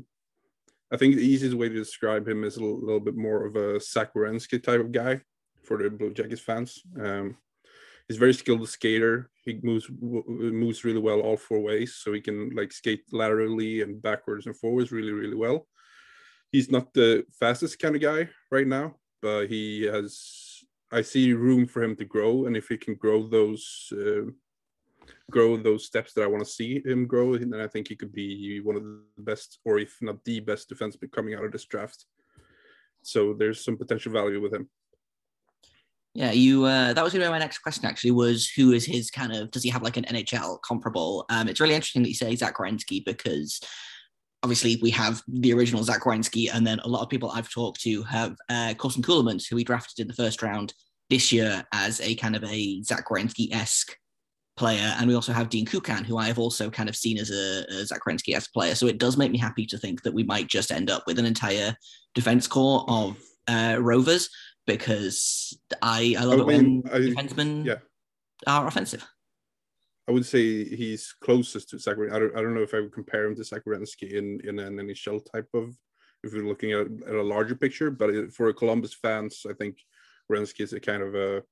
I 0.93 0.97
think 0.97 1.15
the 1.15 1.23
easiest 1.23 1.57
way 1.57 1.69
to 1.69 1.75
describe 1.75 2.29
him 2.29 2.43
is 2.45 2.57
a 2.57 2.61
little, 2.61 2.81
little 2.81 3.01
bit 3.01 3.17
more 3.17 3.47
of 3.47 3.57
a 3.57 3.81
Zach 3.81 4.13
type 4.13 4.81
of 4.81 4.93
guy 4.93 5.21
for 5.63 5.79
the 5.79 5.91
Blue 5.91 6.13
Jackets 6.13 6.41
fans. 6.41 6.83
Um, 7.01 7.37
he's 8.09 8.17
very 8.17 8.35
skilled 8.35 8.69
skater. 8.69 9.31
He 9.45 9.61
moves 9.63 9.89
moves 9.91 10.85
really 10.85 10.99
well 10.99 11.21
all 11.21 11.37
four 11.37 11.61
ways, 11.61 11.95
so 11.95 12.13
he 12.13 12.21
can 12.21 12.51
like 12.57 12.73
skate 12.73 13.05
laterally 13.13 13.83
and 13.83 14.03
backwards 14.03 14.47
and 14.47 14.57
forwards 14.57 14.91
really 14.91 15.13
really 15.13 15.37
well. 15.37 15.67
He's 16.51 16.71
not 16.71 16.93
the 16.93 17.25
fastest 17.39 17.79
kind 17.79 17.95
of 17.95 18.03
guy 18.03 18.29
right 18.51 18.67
now, 18.67 18.97
but 19.23 19.47
he 19.47 19.83
has. 19.85 20.65
I 20.93 21.03
see 21.03 21.33
room 21.35 21.67
for 21.67 21.85
him 21.85 21.95
to 21.97 22.05
grow, 22.05 22.47
and 22.47 22.57
if 22.57 22.69
he 22.69 22.77
can 22.77 22.95
grow 22.95 23.29
those. 23.29 23.93
Uh, 23.93 24.33
grow 25.31 25.57
those 25.57 25.87
steps 25.87 26.13
that 26.15 26.25
I 26.25 26.27
want 26.27 26.45
to 26.45 26.51
see 26.51 26.83
him 26.85 27.07
grow, 27.07 27.35
and 27.35 27.55
I 27.55 27.67
think 27.67 27.89
he 27.89 27.97
could 27.97 28.13
be 28.13 28.61
one 28.61 28.77
of 28.77 28.83
the 28.83 29.01
best, 29.19 29.59
or 29.65 29.79
if 29.79 29.97
not 30.01 30.25
the 30.25 30.41
best 30.41 30.71
defenseman 30.71 31.13
coming 31.13 31.35
out 31.35 31.45
of 31.45 31.53
this 31.53 31.65
draft. 31.65 32.07
So 33.03 33.35
there's 33.35 33.65
some 33.65 33.77
potential 33.77 34.13
value 34.13 34.41
with 34.41 34.53
him. 34.53 34.69
Yeah, 36.15 36.33
you. 36.33 36.65
Uh, 36.65 36.93
that 36.93 37.05
was 37.05 37.13
going 37.13 37.23
to 37.23 37.29
be 37.29 37.33
my 37.33 37.39
next 37.39 37.59
question. 37.59 37.87
Actually, 37.87 38.11
was 38.11 38.51
who 38.51 38.73
is 38.73 38.85
his 38.85 39.11
kind 39.11 39.33
of? 39.33 39.51
Does 39.51 39.63
he 39.63 39.71
have 39.71 39.83
like 39.83 39.97
an 39.97 40.05
NHL 40.05 40.59
comparable? 40.63 41.25
Um, 41.31 41.49
it's 41.49 41.61
really 41.61 41.75
interesting 41.75 42.03
that 42.03 42.09
you 42.09 42.15
say 42.15 42.35
Zach 42.35 42.57
Werenski 42.57 43.05
because 43.05 43.61
obviously 44.43 44.79
we 44.83 44.91
have 44.91 45.23
the 45.29 45.53
original 45.53 45.85
Zach 45.85 46.03
Werenski, 46.03 46.53
and 46.53 46.67
then 46.67 46.81
a 46.81 46.89
lot 46.89 47.03
of 47.03 47.09
people 47.09 47.31
I've 47.31 47.51
talked 47.51 47.81
to 47.83 48.03
have 48.05 48.35
uh, 48.49 48.75
Corson 48.77 49.03
Ceulemans, 49.03 49.49
who 49.49 49.57
we 49.57 49.65
drafted 49.65 50.01
in 50.01 50.09
the 50.09 50.15
first 50.15 50.43
round 50.43 50.75
this 51.11 51.33
year 51.33 51.65
as 51.73 52.01
a 52.01 52.15
kind 52.17 52.35
of 52.35 52.43
a 52.45 52.83
Zach 52.83 53.09
Werenski 53.09 53.53
esque 53.53 53.97
player, 54.61 54.95
and 54.99 55.09
we 55.09 55.15
also 55.15 55.33
have 55.33 55.49
Dean 55.49 55.65
Kukan, 55.65 56.05
who 56.05 56.19
I 56.19 56.27
have 56.27 56.39
also 56.39 56.69
kind 56.69 56.91
of 56.91 56.95
seen 56.95 57.19
as 57.19 57.31
a, 57.31 57.65
a 57.71 57.87
Zach 57.87 58.03
esque 58.29 58.53
player. 58.53 58.75
So 58.75 58.87
it 58.87 58.99
does 58.99 59.17
make 59.17 59.33
me 59.33 59.39
happy 59.39 59.65
to 59.65 59.79
think 59.79 60.03
that 60.03 60.13
we 60.13 60.23
might 60.23 60.49
just 60.49 60.71
end 60.71 60.91
up 60.91 61.05
with 61.07 61.19
an 61.19 61.25
entire 61.25 61.75
defense 62.15 62.47
core 62.47 62.85
of 62.87 63.17
uh, 63.49 63.79
Rovers 63.81 64.29
because 64.67 65.59
I 65.81 66.15
I 66.19 66.25
love 66.25 66.43
I 66.43 66.45
mean, 66.45 66.83
it 66.85 66.93
when 66.93 66.93
I, 66.93 66.99
defensemen 66.99 67.65
yeah. 67.65 67.79
are 68.47 68.67
offensive. 68.67 69.05
I 70.07 70.13
would 70.13 70.27
say 70.27 70.65
he's 70.65 71.15
closest 71.25 71.71
to 71.71 71.79
Zach. 71.79 71.97
I 72.13 72.19
don't, 72.19 72.37
I 72.37 72.43
don't 72.43 72.55
know 72.55 72.63
if 72.63 72.75
I 72.75 72.81
would 72.81 72.93
compare 72.93 73.25
him 73.25 73.37
to 73.37 73.45
Zach 73.45 73.63
in 73.67 74.41
in 74.45 74.59
an 74.59 74.77
NHL 74.77 75.25
type 75.33 75.49
of 75.55 75.75
if 76.23 76.35
we're 76.35 76.47
looking 76.47 76.73
at, 76.73 76.87
at 77.09 77.15
a 77.15 77.23
larger 77.23 77.55
picture. 77.55 77.91
But 77.91 78.31
for 78.35 78.53
Columbus 78.53 78.93
fans, 78.93 79.47
I 79.49 79.55
think 79.55 79.79
Werenski 80.31 80.61
is 80.61 80.75
a 80.75 80.81
kind 80.81 81.03
of 81.03 81.15
a 81.15 81.43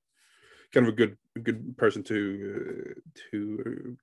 kind 0.72 0.86
of 0.86 0.92
a 0.92 0.96
good 0.96 1.16
good 1.42 1.76
person 1.76 2.02
to 2.04 2.94
uh, 2.96 3.00
to 3.30 3.96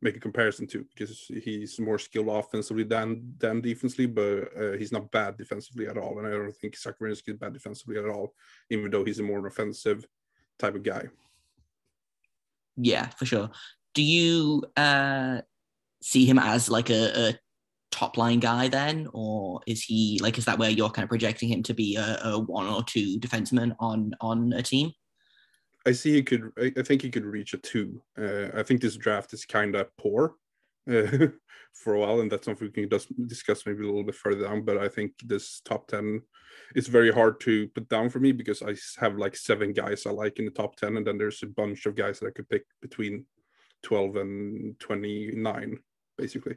make 0.00 0.16
a 0.16 0.20
comparison 0.20 0.66
to 0.66 0.84
because 0.94 1.26
he's 1.42 1.80
more 1.80 1.98
skilled 1.98 2.28
offensively 2.28 2.84
than 2.84 3.34
than 3.38 3.60
defensively, 3.60 4.06
but 4.06 4.48
uh, 4.56 4.72
he's 4.78 4.92
not 4.92 5.10
bad 5.10 5.36
defensively 5.36 5.88
at 5.88 5.98
all. 5.98 6.18
And 6.18 6.26
I 6.26 6.30
don't 6.30 6.56
think 6.56 6.76
Zach 6.76 6.94
Werenski 7.00 7.30
is 7.30 7.36
bad 7.36 7.52
defensively 7.52 7.98
at 7.98 8.08
all, 8.08 8.34
even 8.70 8.90
though 8.90 9.04
he's 9.04 9.18
a 9.18 9.24
more 9.24 9.44
offensive 9.46 10.06
type 10.58 10.74
of 10.74 10.82
guy. 10.82 11.04
Yeah, 12.76 13.08
for 13.08 13.26
sure. 13.26 13.50
Do 13.94 14.02
you 14.02 14.64
uh, 14.76 15.40
see 16.00 16.24
him 16.24 16.38
as 16.38 16.70
like 16.70 16.90
a, 16.90 17.28
a 17.28 17.38
top 17.90 18.16
line 18.16 18.38
guy 18.38 18.68
then, 18.68 19.08
or 19.12 19.60
is 19.66 19.82
he 19.82 20.20
like 20.22 20.38
is 20.38 20.44
that 20.44 20.58
where 20.58 20.70
you're 20.70 20.90
kind 20.90 21.04
of 21.04 21.08
projecting 21.08 21.48
him 21.48 21.64
to 21.64 21.74
be 21.74 21.96
a, 21.96 22.20
a 22.22 22.38
one 22.38 22.68
or 22.68 22.84
two 22.84 23.18
defenseman 23.18 23.74
on 23.80 24.12
on 24.20 24.52
a 24.52 24.62
team? 24.62 24.92
I 25.86 25.92
see 25.92 26.12
he 26.14 26.22
could. 26.22 26.50
I, 26.58 26.82
think 26.82 27.02
he 27.02 27.10
could 27.10 27.24
reach 27.24 27.54
a 27.54 27.58
two. 27.58 28.02
Uh, 28.18 28.48
I 28.54 28.62
think 28.62 28.80
this 28.80 28.96
draft 28.96 29.32
is 29.32 29.44
kind 29.44 29.74
of 29.74 29.94
poor 29.96 30.34
uh, 30.90 31.28
for 31.72 31.94
a 31.94 32.00
while, 32.00 32.20
and 32.20 32.30
that's 32.30 32.44
something 32.44 32.70
we 32.74 32.88
can 32.88 33.00
discuss 33.26 33.64
maybe 33.64 33.84
a 33.84 33.86
little 33.86 34.04
bit 34.04 34.14
further 34.14 34.44
down. 34.44 34.64
But 34.64 34.78
I 34.78 34.88
think 34.88 35.12
this 35.24 35.60
top 35.64 35.86
ten 35.86 36.22
is 36.74 36.88
very 36.88 37.12
hard 37.12 37.40
to 37.40 37.68
put 37.68 37.88
down 37.88 38.10
for 38.10 38.20
me 38.20 38.32
because 38.32 38.62
I 38.62 38.74
have 39.00 39.16
like 39.16 39.36
seven 39.36 39.72
guys 39.72 40.04
I 40.06 40.10
like 40.10 40.38
in 40.38 40.44
the 40.44 40.50
top 40.50 40.76
ten, 40.76 40.96
and 40.96 41.06
then 41.06 41.18
there's 41.18 41.42
a 41.42 41.46
bunch 41.46 41.86
of 41.86 41.94
guys 41.94 42.20
that 42.20 42.26
I 42.26 42.32
could 42.32 42.48
pick 42.48 42.64
between 42.82 43.24
twelve 43.82 44.16
and 44.16 44.78
twenty 44.80 45.32
nine, 45.34 45.78
basically. 46.16 46.56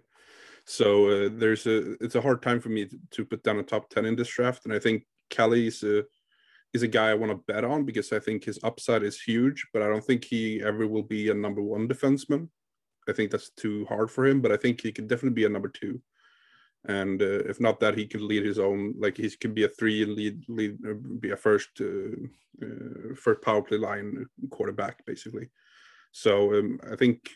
So 0.66 1.10
uh, 1.10 1.30
there's 1.32 1.66
a 1.68 1.94
it's 2.04 2.16
a 2.16 2.22
hard 2.22 2.42
time 2.42 2.60
for 2.60 2.70
me 2.70 2.88
to, 3.12 3.25
put 3.25 3.44
down 3.44 3.60
a 3.60 3.63
top 3.63 3.90
ten 3.90 4.06
in 4.06 4.16
this 4.16 4.30
draft, 4.30 4.66
and 4.66 4.74
I 4.74 4.80
think 4.80 5.06
Calle 5.30 5.54
is 5.54 5.84
a 5.84 6.04
is 6.74 6.84
a 6.84 6.88
guy 6.88 7.10
I 7.10 7.16
want 7.16 7.32
to 7.32 7.54
bet 7.54 7.63
on 7.63 7.86
because 7.86 8.13
I 8.13 8.20
think 8.20 8.44
his 8.44 8.60
upside 8.63 9.04
is 9.04 9.22
huge, 9.22 9.68
but 9.74 9.82
I 9.82 9.88
don't 9.88 10.04
think 10.04 10.24
he 10.24 10.62
ever 10.63 10.88
will 10.88 11.04
be 11.04 11.30
a 11.30 11.34
number 11.34 11.62
one 11.62 11.88
defenseman. 11.88 12.48
I 13.10 13.13
think 13.13 13.32
that's 13.32 13.50
too 13.51 13.86
hard 13.86 14.10
for 14.10 14.25
him, 14.25 14.42
but 14.42 14.51
I 14.51 14.58
think 14.58 14.82
he 14.82 14.92
could 14.92 15.08
definitely 15.08 15.36
be 15.36 15.46
a 15.46 15.50
number 15.50 15.70
two. 15.70 16.01
And 16.86 17.22
uh, 17.22 17.44
if 17.46 17.60
not 17.60 17.80
that, 17.82 17.98
he 17.98 18.08
could 18.08 18.22
lead 18.22 18.46
his 18.46 18.58
own. 18.58 18.96
Like 18.98 19.18
he 19.18 19.30
could 19.30 19.54
be 19.54 19.66
a 19.66 19.70
three 19.70 20.04
and 20.04 20.13
lead, 20.13 20.44
lead, 20.48 20.78
uh, 20.88 20.94
be 21.20 21.32
a 21.32 21.38
first, 21.38 21.70
uh, 21.80 22.16
uh, 22.63 23.16
first 23.16 23.42
power 23.42 23.62
play 23.62 23.78
line 23.78 24.25
quarterback, 24.50 25.06
basically. 25.06 25.50
So 26.12 26.54
um, 26.56 26.80
I 26.92 26.96
think, 26.96 27.30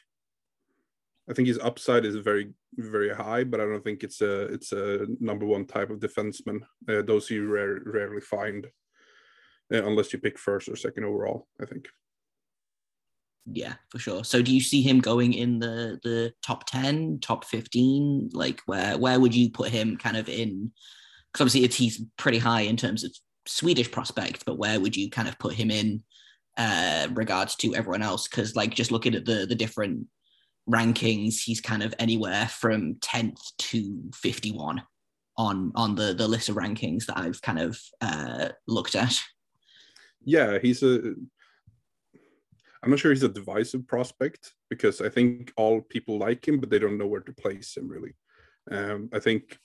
I 1.30 1.34
think 1.34 1.48
his 1.48 1.60
upside 1.60 2.06
is 2.06 2.15
very, 2.15 2.54
very 2.75 3.13
high, 3.13 3.44
but 3.44 3.60
I 3.60 3.65
don't 3.65 3.84
think 3.84 4.04
it's 4.04 4.22
a, 4.22 4.44
it's 4.54 4.72
a 4.72 5.08
number 5.20 5.46
one 5.46 5.65
type 5.65 5.89
of 5.89 6.00
defenseman. 6.00 6.62
Uh, 6.88 7.01
those 7.01 7.30
you 7.30 7.48
rare, 7.48 7.82
rarely 7.86 8.22
find 8.22 8.68
unless 9.69 10.13
you 10.13 10.19
pick 10.19 10.38
first 10.38 10.69
or 10.69 10.75
second 10.75 11.05
overall. 11.05 11.48
I 11.62 11.65
think. 11.65 11.88
Yeah, 13.45 13.75
for 13.89 14.00
sure. 14.00 14.24
So, 14.24 14.41
do 14.41 14.53
you 14.53 14.62
see 14.62 14.81
him 14.81 15.00
going 15.00 15.34
in 15.34 15.60
the 15.60 16.00
the 16.03 16.34
top 16.41 16.65
ten, 16.65 17.19
top 17.19 17.45
fifteen? 17.45 18.29
Like, 18.34 18.62
where 18.65 18.98
where 18.98 19.19
would 19.19 19.36
you 19.36 19.51
put 19.51 19.69
him? 19.69 19.98
Kind 19.98 20.17
of 20.17 20.27
in, 20.27 20.72
because 21.31 21.41
obviously 21.41 21.63
it's 21.63 21.75
he's 21.75 22.03
pretty 22.17 22.39
high 22.39 22.62
in 22.62 22.75
terms 22.75 23.03
of 23.03 23.15
Swedish 23.48 23.91
prospects, 23.91 24.41
but 24.43 24.57
where 24.57 24.79
would 24.79 24.98
you 24.98 25.10
kind 25.12 25.27
of 25.27 25.38
put 25.38 25.53
him 25.53 25.69
in 25.69 26.03
uh, 26.57 27.07
regards 27.13 27.55
to 27.57 27.75
everyone 27.75 28.01
else? 28.01 28.27
Because 28.27 28.55
like 28.55 28.74
just 28.74 28.91
looking 28.91 29.13
at 29.13 29.25
the 29.25 29.45
the 29.48 29.55
different 29.55 30.07
rankings, 30.67 31.43
he's 31.43 31.62
kind 31.62 31.84
of 31.84 31.93
anywhere 32.00 32.48
from 32.48 32.95
tenth 33.01 33.39
to 33.60 34.01
fifty 34.15 34.51
one 34.51 34.81
on 35.38 35.72
on 35.75 35.93
the 35.93 36.15
the 36.15 36.27
list 36.27 36.50
of 36.50 36.55
rankings 36.55 37.05
that 37.05 37.17
I've 37.19 37.39
kind 37.43 37.60
of 37.60 37.79
uh, 38.01 38.50
looked 38.67 38.95
at 38.95 39.22
yeah, 40.25 40.58
he's 40.60 40.84
a. 40.84 41.13
I'm 42.84 42.91
not 42.91 43.00
sure 43.00 43.12
he's 43.12 43.24
a 43.24 43.29
divisive 43.29 43.88
prospect 43.88 44.53
because 44.70 45.01
I 45.01 45.10
think 45.10 45.51
all 45.58 45.82
people 45.82 46.20
like 46.20 46.48
him, 46.48 46.60
but 46.60 46.70
they 46.70 46.77
don't 46.77 46.98
know 46.98 47.08
where 47.08 47.22
to 47.22 47.34
place 47.34 47.75
him 47.75 47.88
really. 47.88 48.13
Um, 48.70 49.10
I 49.13 49.20
think 49.20 49.58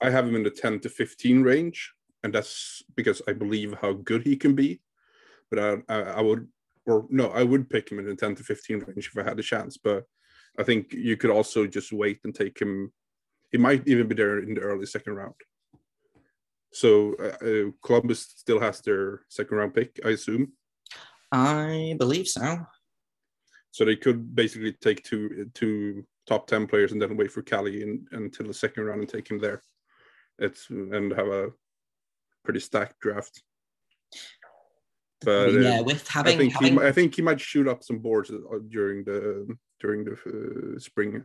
I 0.00 0.10
have 0.10 0.26
him 0.26 0.36
in 0.36 0.42
the 0.42 0.50
10 0.50 0.80
to 0.80 0.88
15 0.88 1.42
range, 1.42 1.92
and 2.22 2.32
that's 2.32 2.82
because 2.96 3.20
I 3.28 3.32
believe 3.32 3.74
how 3.80 3.92
good 3.92 4.22
he 4.22 4.36
can 4.36 4.54
be. 4.54 4.80
But 5.50 5.58
I, 5.58 5.94
I, 5.94 6.00
I 6.02 6.20
would, 6.20 6.48
or 6.86 7.06
no, 7.10 7.28
I 7.28 7.42
would 7.42 7.68
pick 7.68 7.90
him 7.90 7.98
in 7.98 8.06
the 8.06 8.16
10 8.16 8.36
to 8.36 8.42
15 8.42 8.78
range 8.80 9.10
if 9.12 9.18
I 9.18 9.28
had 9.28 9.38
a 9.38 9.42
chance. 9.42 9.76
But 9.76 10.04
I 10.58 10.62
think 10.62 10.92
you 10.92 11.16
could 11.16 11.30
also 11.30 11.66
just 11.66 11.92
wait 11.92 12.20
and 12.24 12.34
take 12.34 12.58
him. 12.60 12.92
He 13.52 13.58
might 13.58 13.86
even 13.86 14.08
be 14.08 14.14
there 14.14 14.38
in 14.38 14.54
the 14.54 14.60
early 14.60 14.86
second 14.86 15.14
round. 15.14 15.34
So 16.74 17.14
uh, 17.20 17.46
uh, 17.46 17.70
Columbus 17.84 18.20
still 18.36 18.58
has 18.58 18.80
their 18.80 19.20
second 19.28 19.56
round 19.56 19.74
pick, 19.74 20.00
I 20.04 20.10
assume. 20.10 20.52
I 21.30 21.94
believe 21.98 22.26
so. 22.26 22.66
So 23.70 23.84
they 23.84 23.94
could 23.94 24.34
basically 24.34 24.72
take 24.72 25.04
two 25.04 25.50
two 25.54 26.04
top 26.26 26.48
ten 26.48 26.66
players 26.66 26.90
and 26.90 27.00
then 27.00 27.16
wait 27.16 27.30
for 27.30 27.42
Calle 27.42 27.68
in, 27.68 28.06
until 28.10 28.48
the 28.48 28.54
second 28.54 28.84
round 28.84 29.00
and 29.00 29.08
take 29.08 29.30
him 29.30 29.38
there. 29.38 29.62
It's 30.40 30.68
and 30.68 31.12
have 31.12 31.28
a 31.28 31.52
pretty 32.44 32.60
stacked 32.60 32.98
draft. 32.98 33.40
But 35.24 35.52
yeah, 35.52 35.78
uh, 35.78 35.82
with 35.84 36.06
having, 36.08 36.34
I 36.34 36.38
think 36.38 36.52
having... 36.54 36.72
he, 36.72 36.86
I 36.86 36.92
think 36.92 37.14
he 37.14 37.22
might 37.22 37.40
shoot 37.40 37.68
up 37.68 37.84
some 37.84 38.00
boards 38.00 38.30
uh, 38.30 38.58
during 38.68 39.04
the 39.04 39.46
during 39.80 40.04
the 40.04 40.12
uh, 40.12 40.78
spring, 40.80 41.24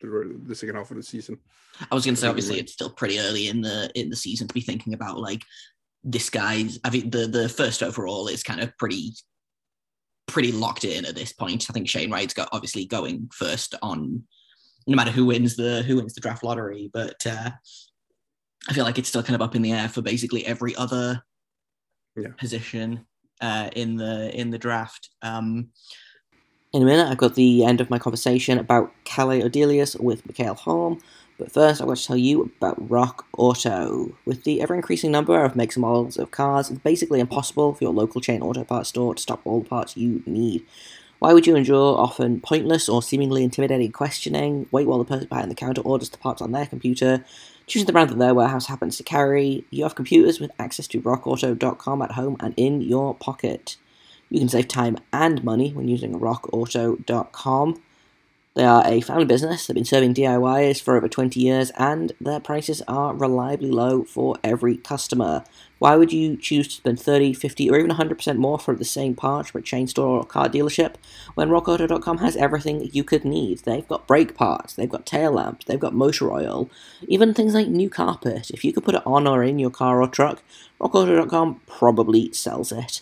the, 0.00 0.40
the 0.46 0.54
second 0.54 0.76
half 0.76 0.90
of 0.90 0.96
the 0.96 1.02
season. 1.02 1.38
I 1.90 1.94
was 1.94 2.04
going 2.04 2.14
to 2.14 2.20
say, 2.20 2.28
obviously, 2.28 2.58
it's 2.58 2.72
still 2.72 2.90
pretty 2.90 3.18
early 3.18 3.48
in 3.48 3.60
the 3.60 3.90
in 3.94 4.10
the 4.10 4.16
season 4.16 4.48
to 4.48 4.54
be 4.54 4.60
thinking 4.60 4.94
about 4.94 5.18
like 5.18 5.42
this 6.04 6.30
guy's. 6.30 6.78
I 6.84 6.90
think 6.90 7.12
the 7.12 7.26
the 7.26 7.48
first 7.48 7.82
overall 7.82 8.28
is 8.28 8.42
kind 8.42 8.60
of 8.60 8.76
pretty 8.78 9.12
pretty 10.26 10.52
locked 10.52 10.84
in 10.84 11.04
at 11.04 11.14
this 11.14 11.32
point. 11.32 11.66
I 11.68 11.72
think 11.72 11.88
Shane 11.88 12.10
Wright's 12.10 12.34
got 12.34 12.48
obviously 12.52 12.86
going 12.86 13.28
first 13.34 13.74
on 13.82 14.22
no 14.86 14.96
matter 14.96 15.10
who 15.10 15.26
wins 15.26 15.56
the 15.56 15.82
who 15.82 15.96
wins 15.96 16.14
the 16.14 16.20
draft 16.20 16.42
lottery, 16.42 16.90
but 16.92 17.24
uh, 17.26 17.50
I 18.68 18.72
feel 18.72 18.84
like 18.84 18.98
it's 18.98 19.08
still 19.08 19.22
kind 19.22 19.34
of 19.34 19.42
up 19.42 19.54
in 19.54 19.62
the 19.62 19.72
air 19.72 19.88
for 19.88 20.02
basically 20.02 20.44
every 20.46 20.74
other 20.76 21.22
yeah. 22.16 22.30
position 22.38 23.06
uh, 23.40 23.70
in 23.74 23.96
the 23.96 24.30
in 24.38 24.50
the 24.50 24.58
draft. 24.58 25.10
Um, 25.22 25.70
in 26.72 26.82
a 26.82 26.84
minute, 26.84 27.08
I've 27.08 27.18
got 27.18 27.34
the 27.34 27.64
end 27.64 27.80
of 27.80 27.90
my 27.90 27.98
conversation 27.98 28.56
about 28.56 28.92
Calle 29.04 29.42
Odelius 29.42 29.98
with 29.98 30.24
Mikael 30.24 30.54
Holm, 30.54 31.00
but 31.36 31.50
first 31.50 31.80
I 31.80 31.84
want 31.84 31.98
to 31.98 32.06
tell 32.06 32.16
you 32.16 32.52
about 32.58 32.90
Rock 32.90 33.26
Auto. 33.36 34.12
With 34.24 34.44
the 34.44 34.62
ever 34.62 34.76
increasing 34.76 35.10
number 35.10 35.44
of 35.44 35.56
makes 35.56 35.74
and 35.74 35.82
models 35.82 36.16
of 36.16 36.30
cars, 36.30 36.70
it's 36.70 36.78
basically 36.78 37.18
impossible 37.18 37.74
for 37.74 37.82
your 37.82 37.92
local 37.92 38.20
chain 38.20 38.40
auto 38.40 38.62
parts 38.62 38.90
store 38.90 39.16
to 39.16 39.20
stock 39.20 39.40
all 39.44 39.62
the 39.62 39.68
parts 39.68 39.96
you 39.96 40.22
need. 40.26 40.64
Why 41.18 41.32
would 41.32 41.46
you 41.46 41.56
endure 41.56 41.98
often 41.98 42.40
pointless 42.40 42.88
or 42.88 43.02
seemingly 43.02 43.42
intimidating 43.42 43.90
questioning, 43.90 44.66
wait 44.70 44.86
while 44.86 44.98
the 44.98 45.04
person 45.04 45.26
behind 45.26 45.50
the 45.50 45.56
counter 45.56 45.82
orders 45.82 46.10
the 46.10 46.18
parts 46.18 46.40
on 46.40 46.52
their 46.52 46.66
computer, 46.66 47.24
choosing 47.66 47.86
the 47.86 47.92
brand 47.92 48.10
that 48.10 48.18
their 48.18 48.32
warehouse 48.32 48.68
happens 48.68 48.96
to 48.96 49.02
carry? 49.02 49.64
You 49.70 49.82
have 49.82 49.96
computers 49.96 50.38
with 50.38 50.52
access 50.60 50.86
to 50.88 51.00
rockauto.com 51.00 52.00
at 52.00 52.12
home 52.12 52.36
and 52.38 52.54
in 52.56 52.80
your 52.80 53.14
pocket. 53.14 53.76
You 54.30 54.38
can 54.38 54.48
save 54.48 54.68
time 54.68 54.96
and 55.12 55.42
money 55.44 55.72
when 55.72 55.88
using 55.88 56.18
rockauto.com. 56.18 57.82
They 58.54 58.64
are 58.64 58.82
a 58.84 59.00
family 59.00 59.26
business. 59.26 59.66
They've 59.66 59.76
been 59.76 59.84
serving 59.84 60.14
DIYers 60.14 60.82
for 60.82 60.96
over 60.96 61.08
20 61.08 61.38
years 61.38 61.70
and 61.78 62.12
their 62.20 62.40
prices 62.40 62.82
are 62.88 63.14
reliably 63.14 63.70
low 63.70 64.02
for 64.02 64.36
every 64.42 64.76
customer. 64.76 65.44
Why 65.78 65.94
would 65.94 66.12
you 66.12 66.36
choose 66.36 66.66
to 66.68 66.74
spend 66.74 67.00
30, 67.00 67.32
50, 67.32 67.70
or 67.70 67.78
even 67.78 67.92
100% 67.92 68.36
more 68.36 68.58
for 68.58 68.74
the 68.74 68.84
same 68.84 69.14
part 69.14 69.46
from 69.46 69.60
a 69.60 69.64
chain 69.64 69.86
store 69.86 70.18
or 70.18 70.24
car 70.24 70.48
dealership 70.48 70.96
when 71.34 71.48
rockauto.com 71.48 72.18
has 72.18 72.36
everything 72.36 72.90
you 72.92 73.04
could 73.04 73.24
need? 73.24 73.60
They've 73.60 73.86
got 73.86 74.08
brake 74.08 74.34
parts, 74.34 74.74
they've 74.74 74.90
got 74.90 75.06
tail 75.06 75.32
lamps, 75.32 75.64
they've 75.66 75.80
got 75.80 75.94
motor 75.94 76.32
oil, 76.32 76.68
even 77.06 77.32
things 77.32 77.54
like 77.54 77.68
new 77.68 77.88
carpet. 77.88 78.50
If 78.50 78.64
you 78.64 78.72
could 78.72 78.84
put 78.84 78.96
it 78.96 79.06
on 79.06 79.28
or 79.28 79.44
in 79.44 79.60
your 79.60 79.70
car 79.70 80.02
or 80.02 80.08
truck, 80.08 80.42
rockauto.com 80.80 81.60
probably 81.66 82.32
sells 82.32 82.72
it. 82.72 83.00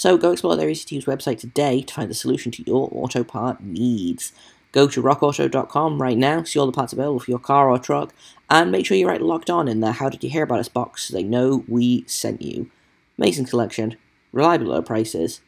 So 0.00 0.16
go 0.16 0.32
explore 0.32 0.56
their 0.56 0.70
easy 0.70 0.86
to 0.86 0.94
use 0.94 1.04
website 1.04 1.40
today 1.40 1.82
to 1.82 1.92
find 1.92 2.08
the 2.08 2.14
solution 2.14 2.50
to 2.52 2.62
your 2.62 2.88
auto 2.90 3.22
part 3.22 3.62
needs. 3.62 4.32
Go 4.72 4.88
to 4.88 5.02
rockauto.com 5.02 6.00
right 6.00 6.16
now, 6.16 6.42
see 6.42 6.58
all 6.58 6.64
the 6.64 6.72
parts 6.72 6.94
available 6.94 7.20
for 7.20 7.30
your 7.30 7.38
car 7.38 7.68
or 7.68 7.78
truck, 7.78 8.14
and 8.48 8.72
make 8.72 8.86
sure 8.86 8.96
you 8.96 9.06
write 9.06 9.20
locked 9.20 9.50
on 9.50 9.68
in 9.68 9.80
the 9.80 9.92
How 9.92 10.08
Did 10.08 10.24
You 10.24 10.30
Hear 10.30 10.44
About 10.44 10.60
Us 10.60 10.70
box 10.70 11.04
so 11.04 11.12
they 11.12 11.22
know 11.22 11.66
we 11.68 12.06
sent 12.06 12.40
you. 12.40 12.70
Amazing 13.18 13.44
collection, 13.44 13.94
reliable 14.32 14.68
low 14.68 14.80
prices, 14.80 15.42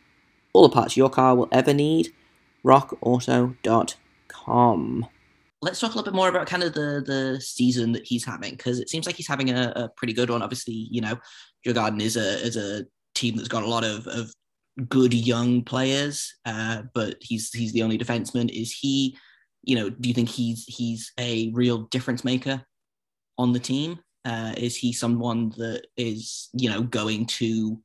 all 0.53 0.69
the 0.69 0.75
parts 0.75 0.99
your 0.99 1.09
car 1.09 1.35
will 1.35 1.49
ever 1.51 1.73
need. 1.73 2.13
rockauto.com. 2.63 3.57
Let's 5.63 5.81
talk 5.81 5.95
a 5.95 5.97
little 5.97 6.13
bit 6.13 6.15
more 6.15 6.29
about 6.29 6.47
kind 6.47 6.63
of 6.63 6.75
the 6.75 7.03
the 7.07 7.41
season 7.41 7.93
that 7.93 8.05
he's 8.05 8.27
having 8.27 8.51
because 8.51 8.81
it 8.81 8.91
seems 8.91 9.07
like 9.07 9.17
he's 9.17 9.29
having 9.29 9.49
a, 9.49 9.73
a 9.75 9.89
pretty 9.97 10.13
good 10.13 10.29
one. 10.29 10.43
Obviously, 10.43 10.75
you 10.91 11.01
know, 11.01 11.19
Djurgården 11.65 12.03
is 12.03 12.19
a 12.19 12.45
is 12.45 12.59
a 12.59 12.85
team 13.15 13.37
that's 13.37 13.49
got 13.49 13.63
a 13.63 13.69
lot 13.69 13.85
of, 13.85 14.07
of 14.09 14.31
good 14.89 15.13
young 15.13 15.63
players, 15.63 16.35
uh, 16.45 16.83
but 16.95 17.17
he's 17.21 17.53
he's 17.53 17.73
the 17.73 17.83
only 17.83 17.99
defenseman. 17.99 18.49
Is 18.51 18.73
he, 18.73 19.17
you 19.63 19.77
know, 19.77 19.91
do 19.91 20.09
you 20.09 20.15
think 20.15 20.29
he's 20.29 20.65
he's 20.65 21.13
a 21.19 21.51
real 21.53 21.83
difference 21.85 22.25
maker 22.25 22.65
on 23.39 23.53
the 23.53 23.61
team? 23.61 23.99
Uh, 24.25 24.55
is 24.57 24.77
he 24.77 24.93
someone 24.93 25.51
that 25.57 25.87
is 25.97 26.49
you 26.53 26.71
know 26.71 26.83
going 26.83 27.27
to 27.27 27.81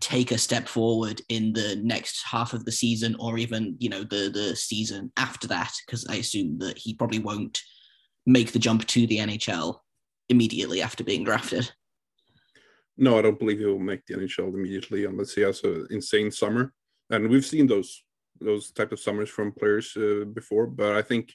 take 0.00 0.32
a 0.32 0.38
step 0.38 0.68
forward 0.68 1.22
in 1.28 1.52
the 1.52 1.76
next 1.76 2.22
half 2.26 2.52
of 2.52 2.64
the 2.64 2.72
season 2.72 3.16
or 3.18 3.38
even 3.38 3.76
you 3.78 3.88
know 3.88 4.02
the 4.04 4.30
the 4.32 4.54
season 4.54 5.10
after 5.16 5.46
that 5.48 5.72
because 5.86 6.06
i 6.10 6.16
assume 6.16 6.58
that 6.58 6.76
he 6.76 6.92
probably 6.92 7.20
won't 7.20 7.62
make 8.26 8.52
the 8.52 8.58
jump 8.58 8.86
to 8.86 9.06
the 9.06 9.18
nhl 9.18 9.78
immediately 10.28 10.82
after 10.82 11.02
being 11.04 11.24
drafted 11.24 11.70
no, 12.96 13.18
I 13.18 13.22
don't 13.22 13.38
believe 13.38 13.58
he 13.58 13.66
will 13.66 13.78
make 13.78 14.06
the 14.06 14.14
NHL 14.14 14.54
immediately 14.54 15.04
unless 15.04 15.34
he 15.34 15.40
has 15.40 15.62
an 15.64 15.86
insane 15.90 16.30
summer. 16.30 16.72
And 17.10 17.28
we've 17.28 17.44
seen 17.44 17.66
those 17.66 18.02
those 18.40 18.72
type 18.72 18.92
of 18.92 19.00
summers 19.00 19.30
from 19.30 19.52
players 19.52 19.96
uh, 19.96 20.24
before, 20.32 20.66
but 20.66 20.96
I 20.96 21.02
think 21.02 21.32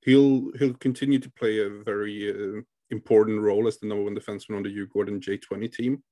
he'll 0.00 0.52
he'll 0.58 0.74
continue 0.74 1.18
to 1.18 1.30
play 1.30 1.58
a 1.58 1.82
very 1.84 2.30
uh, 2.30 2.60
important 2.90 3.40
role 3.40 3.66
as 3.66 3.78
the 3.78 3.86
number 3.86 4.04
one 4.04 4.16
defenseman 4.16 4.56
on 4.56 4.62
the 4.62 4.70
Djurgården 4.70 5.20
J20 5.20 5.72
team, 5.72 6.02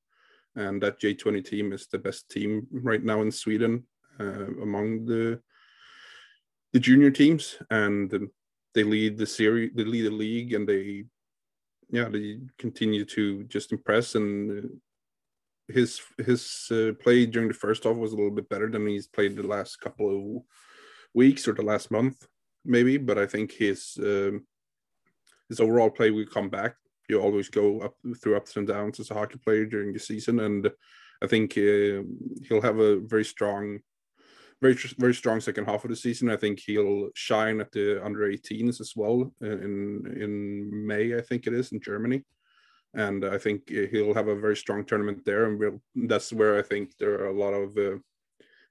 and 0.56 0.82
that 0.82 1.00
J20 1.00 1.44
team 1.44 1.72
is 1.72 1.86
the 1.86 1.98
best 1.98 2.28
team 2.30 2.66
right 2.72 3.02
now 3.02 3.22
in 3.22 3.30
Sweden 3.30 3.86
uh, 4.18 4.46
among 4.60 5.04
the 5.04 5.40
the 6.72 6.80
junior 6.80 7.10
teams, 7.10 7.58
and 7.70 8.28
they 8.74 8.82
lead 8.82 9.18
the 9.18 9.26
series, 9.26 9.70
they 9.74 9.84
lead 9.84 10.06
the 10.06 10.10
league, 10.10 10.54
and 10.54 10.66
they 10.66 11.04
yeah, 11.92 12.08
they 12.08 12.38
continue 12.58 13.04
to 13.04 13.44
just 13.44 13.70
impress 13.70 14.14
and 14.14 14.80
his 15.68 16.00
his 16.26 16.68
uh, 16.72 16.92
play 17.00 17.24
during 17.24 17.48
the 17.48 17.54
first 17.54 17.84
half 17.84 17.96
was 17.96 18.12
a 18.12 18.16
little 18.16 18.32
bit 18.32 18.48
better 18.48 18.68
than 18.68 18.86
he's 18.86 19.06
played 19.06 19.36
the 19.36 19.42
last 19.42 19.80
couple 19.80 20.08
of 20.10 20.42
weeks 21.14 21.46
or 21.46 21.52
the 21.52 21.62
last 21.62 21.90
month 21.90 22.26
maybe 22.64 22.96
but 22.96 23.16
i 23.16 23.26
think 23.26 23.52
his 23.52 23.96
um, 24.02 24.44
his 25.48 25.60
overall 25.60 25.90
play 25.90 26.10
will 26.10 26.26
come 26.26 26.48
back. 26.48 26.76
You 27.08 27.20
always 27.20 27.50
go 27.50 27.80
up 27.80 27.94
through 28.22 28.36
ups 28.36 28.56
and 28.56 28.66
downs 28.66 28.98
as 29.00 29.10
a 29.10 29.14
hockey 29.14 29.38
player 29.38 29.66
during 29.66 29.92
the 29.92 29.98
season 29.98 30.40
and 30.40 30.70
i 31.22 31.26
think 31.26 31.52
uh, 31.58 32.00
he'll 32.46 32.62
have 32.62 32.78
a 32.78 33.00
very 33.00 33.24
strong 33.24 33.78
very 34.62 34.76
very 34.98 35.14
strong 35.14 35.40
second 35.40 35.64
half 35.64 35.84
of 35.84 35.90
the 35.90 35.96
season. 35.96 36.30
I 36.30 36.36
think 36.36 36.60
he'll 36.60 37.08
shine 37.14 37.60
at 37.60 37.72
the 37.72 38.02
under 38.04 38.20
18s 38.20 38.80
as 38.80 38.92
well 38.94 39.34
uh, 39.42 39.58
in 39.66 40.06
in 40.24 40.86
May. 40.86 41.16
I 41.16 41.20
think 41.20 41.46
it 41.46 41.52
is 41.52 41.72
in 41.72 41.80
Germany, 41.80 42.22
and 42.94 43.24
I 43.24 43.38
think 43.38 43.68
he'll 43.68 44.14
have 44.14 44.28
a 44.28 44.40
very 44.40 44.56
strong 44.56 44.84
tournament 44.84 45.24
there. 45.24 45.46
And 45.46 45.58
we'll, 45.58 45.82
that's 46.08 46.32
where 46.32 46.56
I 46.58 46.62
think 46.62 46.92
there 46.98 47.14
are 47.20 47.30
a 47.30 47.38
lot 47.44 47.54
of 47.54 47.76
uh, 47.76 47.98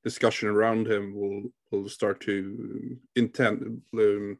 discussion 0.03 0.47
around 0.47 0.87
him 0.87 1.13
will 1.13 1.43
will 1.71 1.89
start 1.89 2.21
to 2.21 2.97
intend 3.15 3.81
um, 3.93 4.37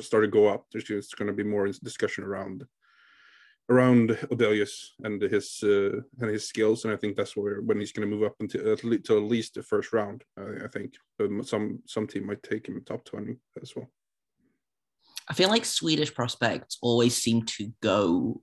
start 0.00 0.24
to 0.24 0.38
go 0.40 0.48
up. 0.48 0.64
There's 0.72 0.84
just 0.84 1.16
going 1.18 1.28
to 1.28 1.42
be 1.42 1.44
more 1.44 1.68
discussion 1.68 2.24
around 2.24 2.64
around 3.68 4.10
Odelius 4.30 4.90
and 5.02 5.20
his 5.20 5.60
uh, 5.62 6.00
and 6.20 6.30
his 6.30 6.48
skills, 6.48 6.84
and 6.84 6.94
I 6.94 6.96
think 6.96 7.16
that's 7.16 7.36
where 7.36 7.60
when 7.60 7.80
he's 7.80 7.92
going 7.92 8.08
to 8.08 8.14
move 8.14 8.24
up 8.24 8.36
into 8.40 8.72
at 8.72 8.84
least, 8.84 9.04
to 9.06 9.16
at 9.16 9.22
least 9.24 9.54
the 9.54 9.62
first 9.62 9.92
round. 9.92 10.22
I, 10.38 10.68
think 10.68 10.94
some 11.42 11.80
some 11.86 12.06
team 12.06 12.26
might 12.26 12.42
take 12.42 12.68
him 12.68 12.82
top 12.84 13.04
twenty 13.04 13.36
as 13.60 13.74
well. 13.74 13.90
I 15.28 15.34
feel 15.34 15.48
like 15.48 15.64
Swedish 15.64 16.14
prospects 16.14 16.78
always 16.80 17.16
seem 17.16 17.42
to 17.42 17.72
go 17.82 18.40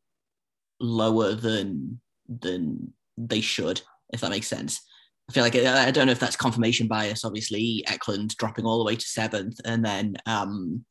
lower 0.80 1.34
than 1.34 2.02
than 2.28 2.94
they 3.18 3.42
should, 3.42 3.82
if 4.12 4.22
that 4.22 4.32
makes 4.32 4.48
sense. 4.48 4.82
I 5.30 5.34
feel 5.34 5.44
like 5.44 5.56
I 5.56 5.92
don't 5.92 6.08
know 6.08 6.12
if 6.12 6.20
that's 6.20 6.36
confirmation 6.36 6.88
bias. 6.88 7.24
Obviously, 7.24 7.84
Eklund 7.88 8.36
dropping 8.38 8.66
all 8.66 8.78
the 8.78 8.86
way 8.86 8.98
to 8.98 9.06
seventh, 9.06 9.62
and 9.64 9.86
then 9.86 10.18
um, 10.26 10.84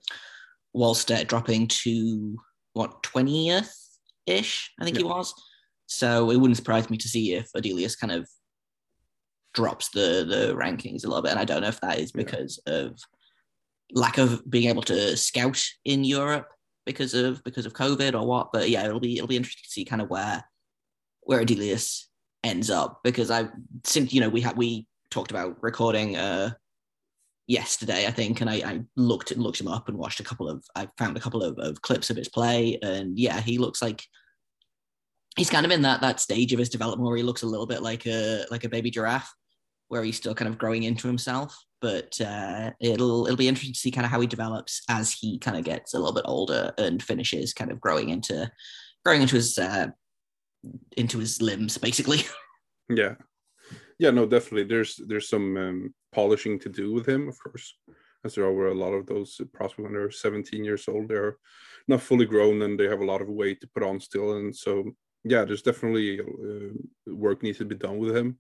Wallstedt 0.75 1.29
dropping 1.29 1.69
to 1.69 2.39
what 2.73 3.03
twentieth 3.03 3.82
ish, 4.27 4.73
I 4.81 4.85
think 4.85 4.97
yeah. 4.97 5.03
he 5.03 5.09
was. 5.09 5.35
So 5.87 6.31
it 6.31 6.37
wouldn't 6.37 6.57
surprise 6.57 6.89
me 6.89 6.97
to 6.97 7.09
see 7.09 7.35
if 7.35 7.51
Odelius 7.57 7.99
kind 7.99 8.13
of 8.13 8.29
drops 9.55 9.91
the 9.91 10.25
the 10.27 10.55
rankings 10.55 11.05
a 11.05 11.09
little 11.09 11.23
bit. 11.23 11.33
And 11.33 11.41
I 11.41 11.45
don't 11.45 11.63
know 11.63 11.69
if 11.69 11.81
that 11.81 11.99
is 11.99 12.13
because 12.13 12.61
yeah. 12.67 12.75
of 12.75 12.99
lack 13.93 14.19
of 14.19 14.49
being 14.51 14.69
able 14.69 14.83
to 14.83 15.17
scout 15.17 15.63
in 15.85 16.05
Europe 16.05 16.49
because 16.87 17.15
of 17.15 17.43
because 17.45 17.67
of 17.67 17.75
COVID 17.75 18.15
or 18.15 18.27
what. 18.27 18.53
But 18.53 18.71
yeah, 18.71 18.85
it'll 18.85 19.01
be 19.01 19.17
it'll 19.17 19.29
be 19.29 19.37
interesting 19.37 19.65
to 19.65 19.71
see 19.71 19.85
kind 19.85 20.03
of 20.03 20.11
where 20.11 20.45
where 21.21 21.45
Odelius 21.45 22.07
ends 22.45 22.71
up 22.71 23.01
because 23.05 23.31
I 23.31 23.49
since 23.85 24.13
you 24.13 24.21
know 24.21 24.29
we 24.29 24.41
had 24.41 24.57
we 24.57 24.87
talked 25.11 25.31
about 25.31 25.63
recording 25.63 26.17
uh 26.17 26.51
yesterday, 27.53 28.07
I 28.07 28.11
think, 28.11 28.41
and 28.41 28.49
I, 28.49 28.55
I, 28.55 28.81
looked 28.97 29.37
looked 29.37 29.61
him 29.61 29.69
up 29.69 29.89
and 29.89 29.99
watched 29.99 30.21
a 30.21 30.25
couple 30.25 30.49
of 30.49 30.65
I 30.75 30.89
found 30.99 31.17
a 31.17 31.21
couple 31.21 31.43
of, 31.43 31.59
of 31.59 31.83
clips 31.83 32.09
of 32.09 32.17
his 32.17 32.29
play, 32.29 32.79
and 32.83 33.19
yeah, 33.19 33.41
he 33.41 33.59
looks 33.59 33.83
like 33.83 34.03
he's 35.37 35.51
kind 35.51 35.67
of 35.67 35.71
in 35.71 35.83
that 35.83 36.01
that 36.01 36.19
stage 36.19 36.53
of 36.53 36.59
his 36.59 36.71
development 36.71 37.07
where 37.07 37.17
he 37.17 37.23
looks 37.23 37.43
a 37.43 37.47
little 37.47 37.67
bit 37.67 37.83
like 37.83 38.07
a 38.07 38.47
like 38.51 38.65
a 38.65 38.71
baby 38.71 38.91
giraffe, 38.91 39.33
where 39.89 40.03
he's 40.03 40.17
still 40.17 40.35
kind 40.35 40.49
of 40.49 40.59
growing 40.59 40.85
into 40.85 41.07
himself. 41.07 41.55
But 41.83 42.19
uh, 42.21 42.71
it'll 42.81 43.27
it'll 43.27 43.37
be 43.37 43.49
interesting 43.49 43.75
to 43.75 43.79
see 43.79 43.91
kind 43.91 44.07
of 44.07 44.11
how 44.11 44.21
he 44.21 44.27
develops 44.27 44.83
as 44.89 45.13
he 45.13 45.39
kind 45.39 45.57
of 45.57 45.65
gets 45.65 45.93
a 45.93 45.99
little 45.99 46.15
bit 46.15 46.25
older 46.27 46.73
and 46.79 47.03
finishes 47.03 47.53
kind 47.53 47.71
of 47.71 47.81
growing 47.81 48.09
into 48.09 48.51
growing 49.05 49.21
into 49.21 49.37
his 49.37 49.59
uh, 49.59 49.89
into 50.97 51.19
his 51.19 51.43
limbs, 51.43 51.79
basically. 51.79 52.23
Yeah, 52.89 53.15
yeah, 53.99 54.11
no, 54.11 54.27
definitely. 54.27 54.65
There's 54.65 55.01
there's 55.07 55.29
some 55.29 55.57
um, 55.57 55.95
polishing 56.13 56.59
to 56.61 56.69
do 56.69 56.93
with 56.93 57.09
him, 57.09 57.29
of 57.29 57.39
course. 57.39 57.75
as 58.25 58.35
there 58.35 58.45
are 58.45 58.69
a 58.69 58.75
lot 58.75 58.93
of 58.93 59.07
those 59.07 59.41
prospects 59.53 59.83
when 59.83 59.93
they're 59.93 60.11
17 60.11 60.65
years 60.65 60.87
old. 60.89 61.09
They're 61.09 61.37
not 61.89 62.03
fully 62.03 62.27
grown 62.27 62.63
and 62.63 62.79
they 62.79 62.89
have 62.89 63.01
a 63.01 63.05
lot 63.05 63.23
of 63.23 63.29
weight 63.29 63.61
to 63.61 63.69
put 63.69 63.83
on 63.83 63.99
still. 64.01 64.37
And 64.37 64.55
so, 64.55 64.93
yeah, 65.25 65.45
there's 65.45 65.63
definitely 65.63 66.21
uh, 66.21 67.15
work 67.15 67.43
needs 67.43 67.59
to 67.59 67.65
be 67.65 67.75
done 67.75 67.99
with 67.99 68.17
him. 68.17 68.39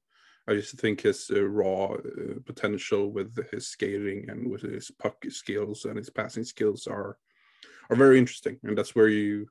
I 0.48 0.54
just 0.54 0.74
think 0.78 1.00
his 1.00 1.30
uh, 1.32 1.42
raw 1.42 1.92
uh, 1.94 2.40
potential 2.44 3.12
with 3.12 3.36
his 3.50 3.68
skating 3.68 4.28
and 4.28 4.50
with 4.50 4.62
his 4.62 4.90
puck 4.90 5.24
skills 5.28 5.84
and 5.84 5.96
his 5.96 6.10
passing 6.10 6.44
skills 6.44 6.86
are 6.86 7.16
are 7.90 7.96
very 7.96 8.18
interesting, 8.18 8.58
and 8.64 8.76
that's 8.76 8.94
where 8.94 9.08
you 9.08 9.46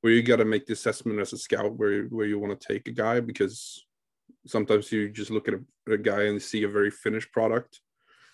where 0.00 0.12
you 0.12 0.22
got 0.22 0.36
to 0.36 0.44
make 0.44 0.66
the 0.66 0.72
assessment 0.72 1.20
as 1.20 1.32
a 1.32 1.38
scout 1.38 1.74
where 1.76 2.04
where 2.04 2.26
you 2.26 2.38
want 2.38 2.58
to 2.58 2.68
take 2.68 2.88
a 2.88 2.92
guy 2.92 3.20
because 3.20 3.84
sometimes 4.46 4.90
you 4.92 5.08
just 5.08 5.30
look 5.30 5.48
at 5.48 5.54
a, 5.54 5.92
a 5.92 5.98
guy 5.98 6.24
and 6.24 6.40
see 6.40 6.62
a 6.62 6.68
very 6.68 6.90
finished 6.90 7.32
product, 7.32 7.80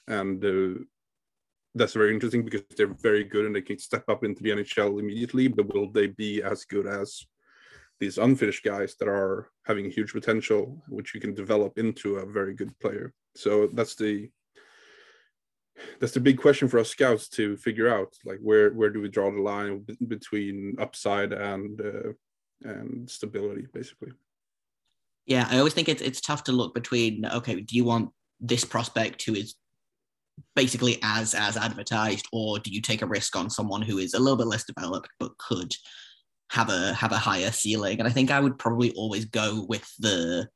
and 0.08 0.44
uh, 0.44 0.80
that's 1.74 1.92
very 1.92 2.14
interesting 2.14 2.44
because 2.44 2.62
they're 2.76 2.94
very 3.02 3.24
good 3.24 3.46
and 3.46 3.54
they 3.54 3.62
can 3.62 3.78
step 3.78 4.04
up 4.08 4.24
into 4.24 4.42
the 4.42 4.50
NHL 4.50 4.98
immediately. 4.98 5.48
But 5.48 5.72
will 5.72 5.90
they 5.90 6.08
be 6.08 6.42
as 6.42 6.64
good 6.64 6.86
as 6.86 7.26
these 8.00 8.18
unfinished 8.18 8.64
guys 8.64 8.94
that 8.96 9.08
are 9.08 9.50
having 9.64 9.90
huge 9.90 10.12
potential, 10.12 10.82
which 10.88 11.14
you 11.14 11.20
can 11.20 11.34
develop 11.34 11.78
into 11.78 12.16
a 12.16 12.26
very 12.26 12.54
good 12.54 12.78
player? 12.78 13.12
So 13.34 13.66
that's 13.66 13.94
the 13.94 14.30
that's 16.00 16.14
the 16.14 16.20
big 16.20 16.38
question 16.38 16.68
for 16.68 16.78
us 16.78 16.88
scouts 16.88 17.28
to 17.30 17.56
figure 17.58 17.88
out. 17.88 18.14
Like 18.24 18.38
where 18.40 18.70
where 18.70 18.90
do 18.90 19.00
we 19.00 19.08
draw 19.08 19.30
the 19.30 19.42
line 19.42 19.86
between 20.08 20.76
upside 20.78 21.32
and 21.32 21.80
uh, 21.80 22.12
and 22.62 23.08
stability, 23.08 23.66
basically. 23.72 24.12
Yeah, 25.26 25.48
I 25.50 25.58
always 25.58 25.74
think 25.74 25.88
it's 25.88 26.02
it's 26.02 26.20
tough 26.20 26.44
to 26.44 26.52
look 26.52 26.74
between. 26.74 27.26
Okay, 27.26 27.60
do 27.60 27.76
you 27.76 27.84
want 27.84 28.10
this 28.40 28.64
prospect 28.64 29.24
who 29.24 29.34
is 29.34 29.56
basically 30.54 30.98
as 31.02 31.34
as 31.34 31.56
advertised, 31.56 32.26
or 32.32 32.58
do 32.58 32.70
you 32.70 32.80
take 32.80 33.02
a 33.02 33.06
risk 33.06 33.36
on 33.36 33.50
someone 33.50 33.82
who 33.82 33.98
is 33.98 34.14
a 34.14 34.18
little 34.18 34.36
bit 34.36 34.46
less 34.46 34.64
developed 34.64 35.08
but 35.18 35.36
could 35.38 35.72
have 36.52 36.70
a 36.70 36.94
have 36.94 37.12
a 37.12 37.18
higher 37.18 37.50
ceiling? 37.50 37.98
And 37.98 38.08
I 38.08 38.12
think 38.12 38.30
I 38.30 38.40
would 38.40 38.58
probably 38.58 38.92
always 38.92 39.24
go 39.24 39.66
with 39.68 39.90
the 39.98 40.48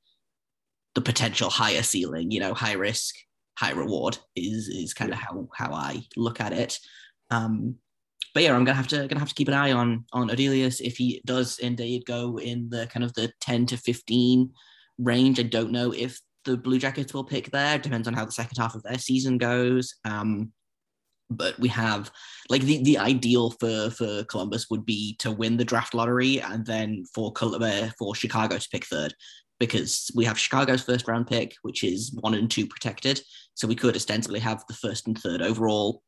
the 0.95 1.01
potential 1.01 1.51
higher 1.51 1.83
ceiling. 1.83 2.31
You 2.31 2.41
know, 2.41 2.55
high 2.55 2.75
risk, 2.75 3.15
high 3.59 3.73
reward 3.73 4.19
is 4.37 4.69
is 4.69 4.95
kind 4.95 5.13
of 5.13 5.19
how 5.19 5.49
how 5.55 5.73
I 5.73 6.03
look 6.17 6.41
at 6.41 6.53
it. 6.53 6.79
Um, 7.31 7.77
but 8.35 8.43
yeah, 8.43 8.55
I'm 8.55 8.65
gonna 8.65 8.77
have 8.77 8.89
to 8.89 9.07
gonna 9.09 9.19
have 9.19 9.29
to 9.29 9.35
keep 9.35 9.49
an 9.49 9.55
eye 9.55 9.73
on 9.73 10.05
on 10.13 10.29
Odelius 10.29 10.81
if 10.81 10.97
he 10.97 11.21
does 11.25 11.59
indeed 11.59 12.05
go 12.07 12.39
in 12.39 12.69
the 12.71 12.87
kind 12.87 13.05
of 13.05 13.13
the 13.15 13.33
10 13.41 13.67
to 13.67 13.77
15 13.77 14.51
range. 14.99 15.41
I 15.41 15.45
don't 15.45 15.73
know 15.73 15.93
if 15.93 16.19
the 16.45 16.57
Blue 16.57 16.79
Jackets 16.79 17.13
will 17.13 17.25
pick 17.25 17.51
there. 17.51 17.79
Depends 17.79 18.09
on 18.09 18.15
how 18.15 18.25
the 18.25 18.33
second 18.33 18.57
half 18.59 18.75
of 18.75 18.83
their 18.83 18.99
season 18.99 19.39
goes. 19.39 19.95
Um, 20.05 20.53
but 21.31 21.59
we 21.61 21.69
have 21.69 22.11
like 22.49 22.63
the, 22.63 22.83
the 22.83 22.99
ideal 22.99 23.51
for 23.53 23.91
for 23.91 24.25
Columbus 24.25 24.69
would 24.71 24.85
be 24.85 25.17
to 25.21 25.31
win 25.31 25.57
the 25.57 25.65
draft 25.65 25.95
lottery 25.95 26.41
and 26.41 26.67
then 26.67 27.05
for 27.15 27.33
uh, 27.41 27.91
for 27.99 28.15
Chicago 28.15 28.59
to 28.59 28.69
pick 28.71 28.85
third 28.87 29.15
because 29.61 30.11
we 30.15 30.25
have 30.25 30.39
Chicago's 30.39 30.83
first 30.83 31.07
round 31.07 31.27
pick, 31.27 31.55
which 31.63 31.85
is 31.85 32.17
one 32.21 32.35
and 32.35 32.51
two 32.51 32.67
protected. 32.67 33.21
So 33.55 33.69
we 33.69 33.77
could 33.77 33.95
ostensibly 33.95 34.41
have 34.41 34.65
the 34.67 34.75
first 34.75 35.07
and 35.07 35.17
third 35.17 35.43
overall 35.43 36.03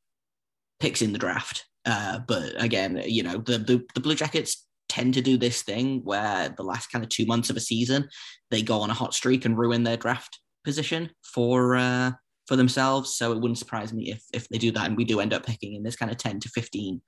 picks 0.81 1.03
in 1.03 1.13
the 1.13 1.19
draft. 1.19 1.67
Uh, 1.85 2.21
but 2.27 2.61
again, 2.63 3.03
you 3.07 3.23
know, 3.23 3.39
the, 3.39 3.59
the, 3.59 3.85
the 3.95 4.01
Blue 4.01 4.15
Jackets 4.15 4.67
tend 4.89 5.15
to 5.15 5.23
do 5.23 5.39
this 5.39 5.63
thing 5.63 6.03
where 6.05 6.51
the 6.57 6.63
last 6.63 6.89
kind 6.89 7.03
of 7.03 7.09
two 7.09 7.25
months 7.25 7.49
of 7.49 7.57
a 7.57 7.61
season 7.61 8.07
they 8.51 8.61
go 8.61 8.81
on 8.81 8.91
a 8.91 8.95
hot 8.95 9.15
streak 9.15 9.47
and 9.47 9.57
ruin 9.57 9.83
their 9.83 9.97
draft 9.97 10.39
position 10.65 11.11
for 11.35 11.77
uh, 11.77 12.13
for 12.47 12.57
themselves. 12.57 13.15
So 13.15 13.33
it 13.33 13.41
wouldn't 13.41 13.59
surprise 13.59 13.93
me 13.93 14.11
if 14.11 14.23
if 14.35 14.49
they 14.49 14.59
do 14.59 14.71
that 14.73 14.87
and 14.87 14.97
we 14.97 15.05
do 15.05 15.21
end 15.21 15.33
up 15.33 15.47
picking 15.47 15.75
in 15.75 15.83
this 15.83 15.97
kind 15.97 16.11
of 16.11 16.19
ten 16.19 16.41
to 16.41 16.49
fifteen 16.51 17.01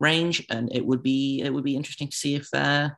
range. 0.00 0.44
And 0.50 0.70
it 0.74 0.84
would 0.84 1.02
be 1.02 1.40
it 1.42 1.52
would 1.52 1.64
be 1.64 1.76
interesting 1.76 2.08
to 2.08 2.16
see 2.16 2.34
if 2.34 2.46
uh, 2.54 2.90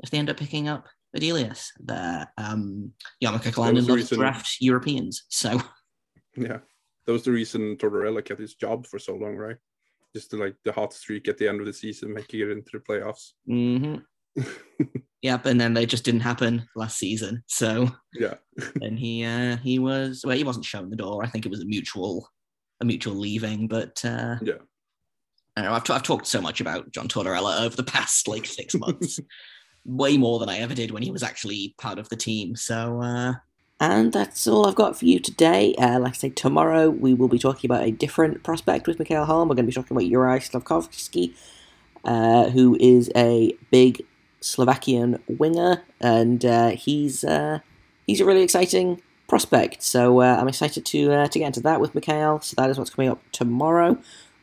if 0.00 0.10
they 0.10 0.18
end 0.18 0.30
up 0.30 0.36
picking 0.36 0.68
up 0.68 0.86
Odelius. 1.16 1.68
The 1.82 2.28
um, 2.36 2.92
Jarmo 3.24 3.42
Kekalainen 3.42 3.88
loves 3.88 3.88
reason... 3.88 4.18
draft 4.18 4.56
Europeans, 4.60 5.24
so 5.28 5.60
yeah, 6.36 6.58
that 7.06 7.12
was 7.12 7.22
the 7.22 7.32
reason 7.32 7.76
Tortorella 7.76 8.24
kept 8.24 8.40
his 8.40 8.54
job 8.54 8.86
for 8.86 8.98
so 8.98 9.14
long, 9.14 9.36
right? 9.36 9.56
Just 10.14 10.30
to, 10.30 10.36
like 10.36 10.56
the 10.64 10.72
hot 10.72 10.92
streak 10.92 11.28
at 11.28 11.38
the 11.38 11.48
end 11.48 11.60
of 11.60 11.66
the 11.66 11.72
season, 11.72 12.12
making 12.12 12.40
it 12.40 12.50
into 12.50 12.70
the 12.72 12.78
playoffs. 12.78 13.32
Mm-hmm. 13.48 13.96
yep, 15.22 15.46
and 15.46 15.60
then 15.60 15.74
they 15.74 15.86
just 15.86 16.04
didn't 16.04 16.20
happen 16.20 16.66
last 16.76 16.98
season. 16.98 17.42
So 17.46 17.90
yeah, 18.14 18.34
and 18.80 18.98
he 18.98 19.24
uh, 19.24 19.56
he 19.58 19.78
was 19.78 20.22
well, 20.26 20.36
he 20.36 20.44
wasn't 20.44 20.64
shown 20.64 20.90
the 20.90 20.96
door. 20.96 21.22
I 21.24 21.28
think 21.28 21.46
it 21.46 21.50
was 21.50 21.60
a 21.60 21.66
mutual 21.66 22.28
a 22.80 22.84
mutual 22.84 23.14
leaving, 23.14 23.68
but 23.68 24.04
uh, 24.04 24.36
yeah. 24.42 24.54
I 25.56 25.62
know 25.62 25.74
I've, 25.74 25.84
t- 25.84 25.92
I've 25.92 26.02
talked 26.02 26.26
so 26.26 26.40
much 26.40 26.60
about 26.62 26.92
John 26.92 27.08
Tortorella 27.08 27.62
over 27.62 27.76
the 27.76 27.82
past 27.82 28.26
like 28.26 28.46
six 28.46 28.74
months, 28.74 29.20
way 29.84 30.16
more 30.16 30.38
than 30.38 30.48
I 30.48 30.58
ever 30.58 30.74
did 30.74 30.90
when 30.90 31.02
he 31.02 31.10
was 31.10 31.22
actually 31.22 31.74
part 31.78 31.98
of 31.98 32.08
the 32.08 32.16
team. 32.16 32.56
So 32.56 33.00
uh, 33.02 33.34
and 33.82 34.12
that's 34.12 34.46
all 34.46 34.64
I've 34.64 34.76
got 34.76 34.96
for 34.96 35.06
you 35.06 35.18
today. 35.18 35.74
Uh, 35.74 35.98
like 35.98 36.12
I 36.12 36.16
say, 36.16 36.28
tomorrow 36.30 36.88
we 36.88 37.14
will 37.14 37.26
be 37.26 37.38
talking 37.38 37.68
about 37.68 37.82
a 37.82 37.90
different 37.90 38.44
prospect 38.44 38.86
with 38.86 38.96
Mikael 39.00 39.24
Holm. 39.24 39.48
We're 39.48 39.56
going 39.56 39.66
to 39.66 39.70
be 39.70 39.74
talking 39.74 39.96
about 39.96 40.08
Juraj 40.08 40.44
Slavkovsky, 40.44 41.34
uh, 42.04 42.50
who 42.50 42.76
is 42.78 43.10
a 43.16 43.56
big 43.72 44.02
Slovakian 44.40 45.20
winger, 45.26 45.82
and 46.00 46.44
uh, 46.44 46.68
he's 46.70 47.24
uh, 47.24 47.58
he's 48.06 48.20
a 48.20 48.24
really 48.24 48.42
exciting 48.42 49.02
prospect. 49.26 49.82
So 49.82 50.20
uh, 50.20 50.36
I'm 50.40 50.46
excited 50.46 50.86
to 50.86 51.12
uh, 51.12 51.26
to 51.26 51.38
get 51.40 51.46
into 51.48 51.60
that 51.62 51.80
with 51.80 51.92
Mikael. 51.92 52.40
So 52.40 52.54
that 52.58 52.70
is 52.70 52.78
what's 52.78 52.90
coming 52.90 53.10
up 53.10 53.20
tomorrow 53.32 53.98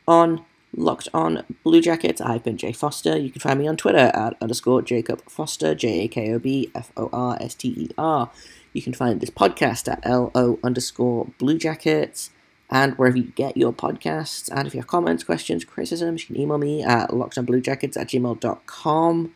on 0.06 0.44
Locked 0.76 1.08
On 1.14 1.44
Blue 1.64 1.80
Jackets. 1.80 2.20
I've 2.20 2.44
been 2.44 2.58
Jay 2.58 2.72
Forster. 2.72 3.16
You 3.16 3.30
can 3.30 3.40
find 3.40 3.58
me 3.58 3.66
on 3.66 3.78
Twitter 3.78 4.10
at 4.12 4.36
underscore 4.42 4.82
Jakob 4.82 5.22
Forster, 5.30 5.74
J 5.74 6.04
A 6.04 6.08
K 6.08 6.34
O 6.34 6.38
B 6.38 6.70
F 6.74 6.92
O 6.98 7.08
R 7.10 7.38
S 7.40 7.54
T 7.54 7.68
E 7.68 7.88
R. 7.96 8.30
You 8.72 8.82
can 8.82 8.94
find 8.94 9.20
this 9.20 9.30
podcast 9.30 9.90
at 9.90 10.04
LO 10.08 10.58
underscore 10.62 11.26
Blue 11.38 11.58
Jackets 11.58 12.30
and 12.70 12.94
wherever 12.94 13.16
you 13.16 13.32
get 13.34 13.56
your 13.56 13.72
podcasts. 13.72 14.48
And 14.54 14.66
if 14.66 14.74
you 14.74 14.80
have 14.80 14.86
comments, 14.86 15.24
questions, 15.24 15.64
criticisms, 15.64 16.22
you 16.22 16.34
can 16.34 16.42
email 16.42 16.58
me 16.58 16.82
at 16.82 17.10
lockedonbluejackets 17.10 17.96
at 17.96 18.08
gmail.com. 18.08 19.34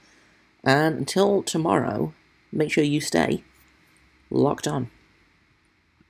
And 0.62 0.99
until 0.99 1.42
tomorrow, 1.42 2.14
make 2.53 2.73
sure 2.73 2.85
you 2.85 3.01
stay 3.01 3.42
locked 4.31 4.68
on. 4.68 4.90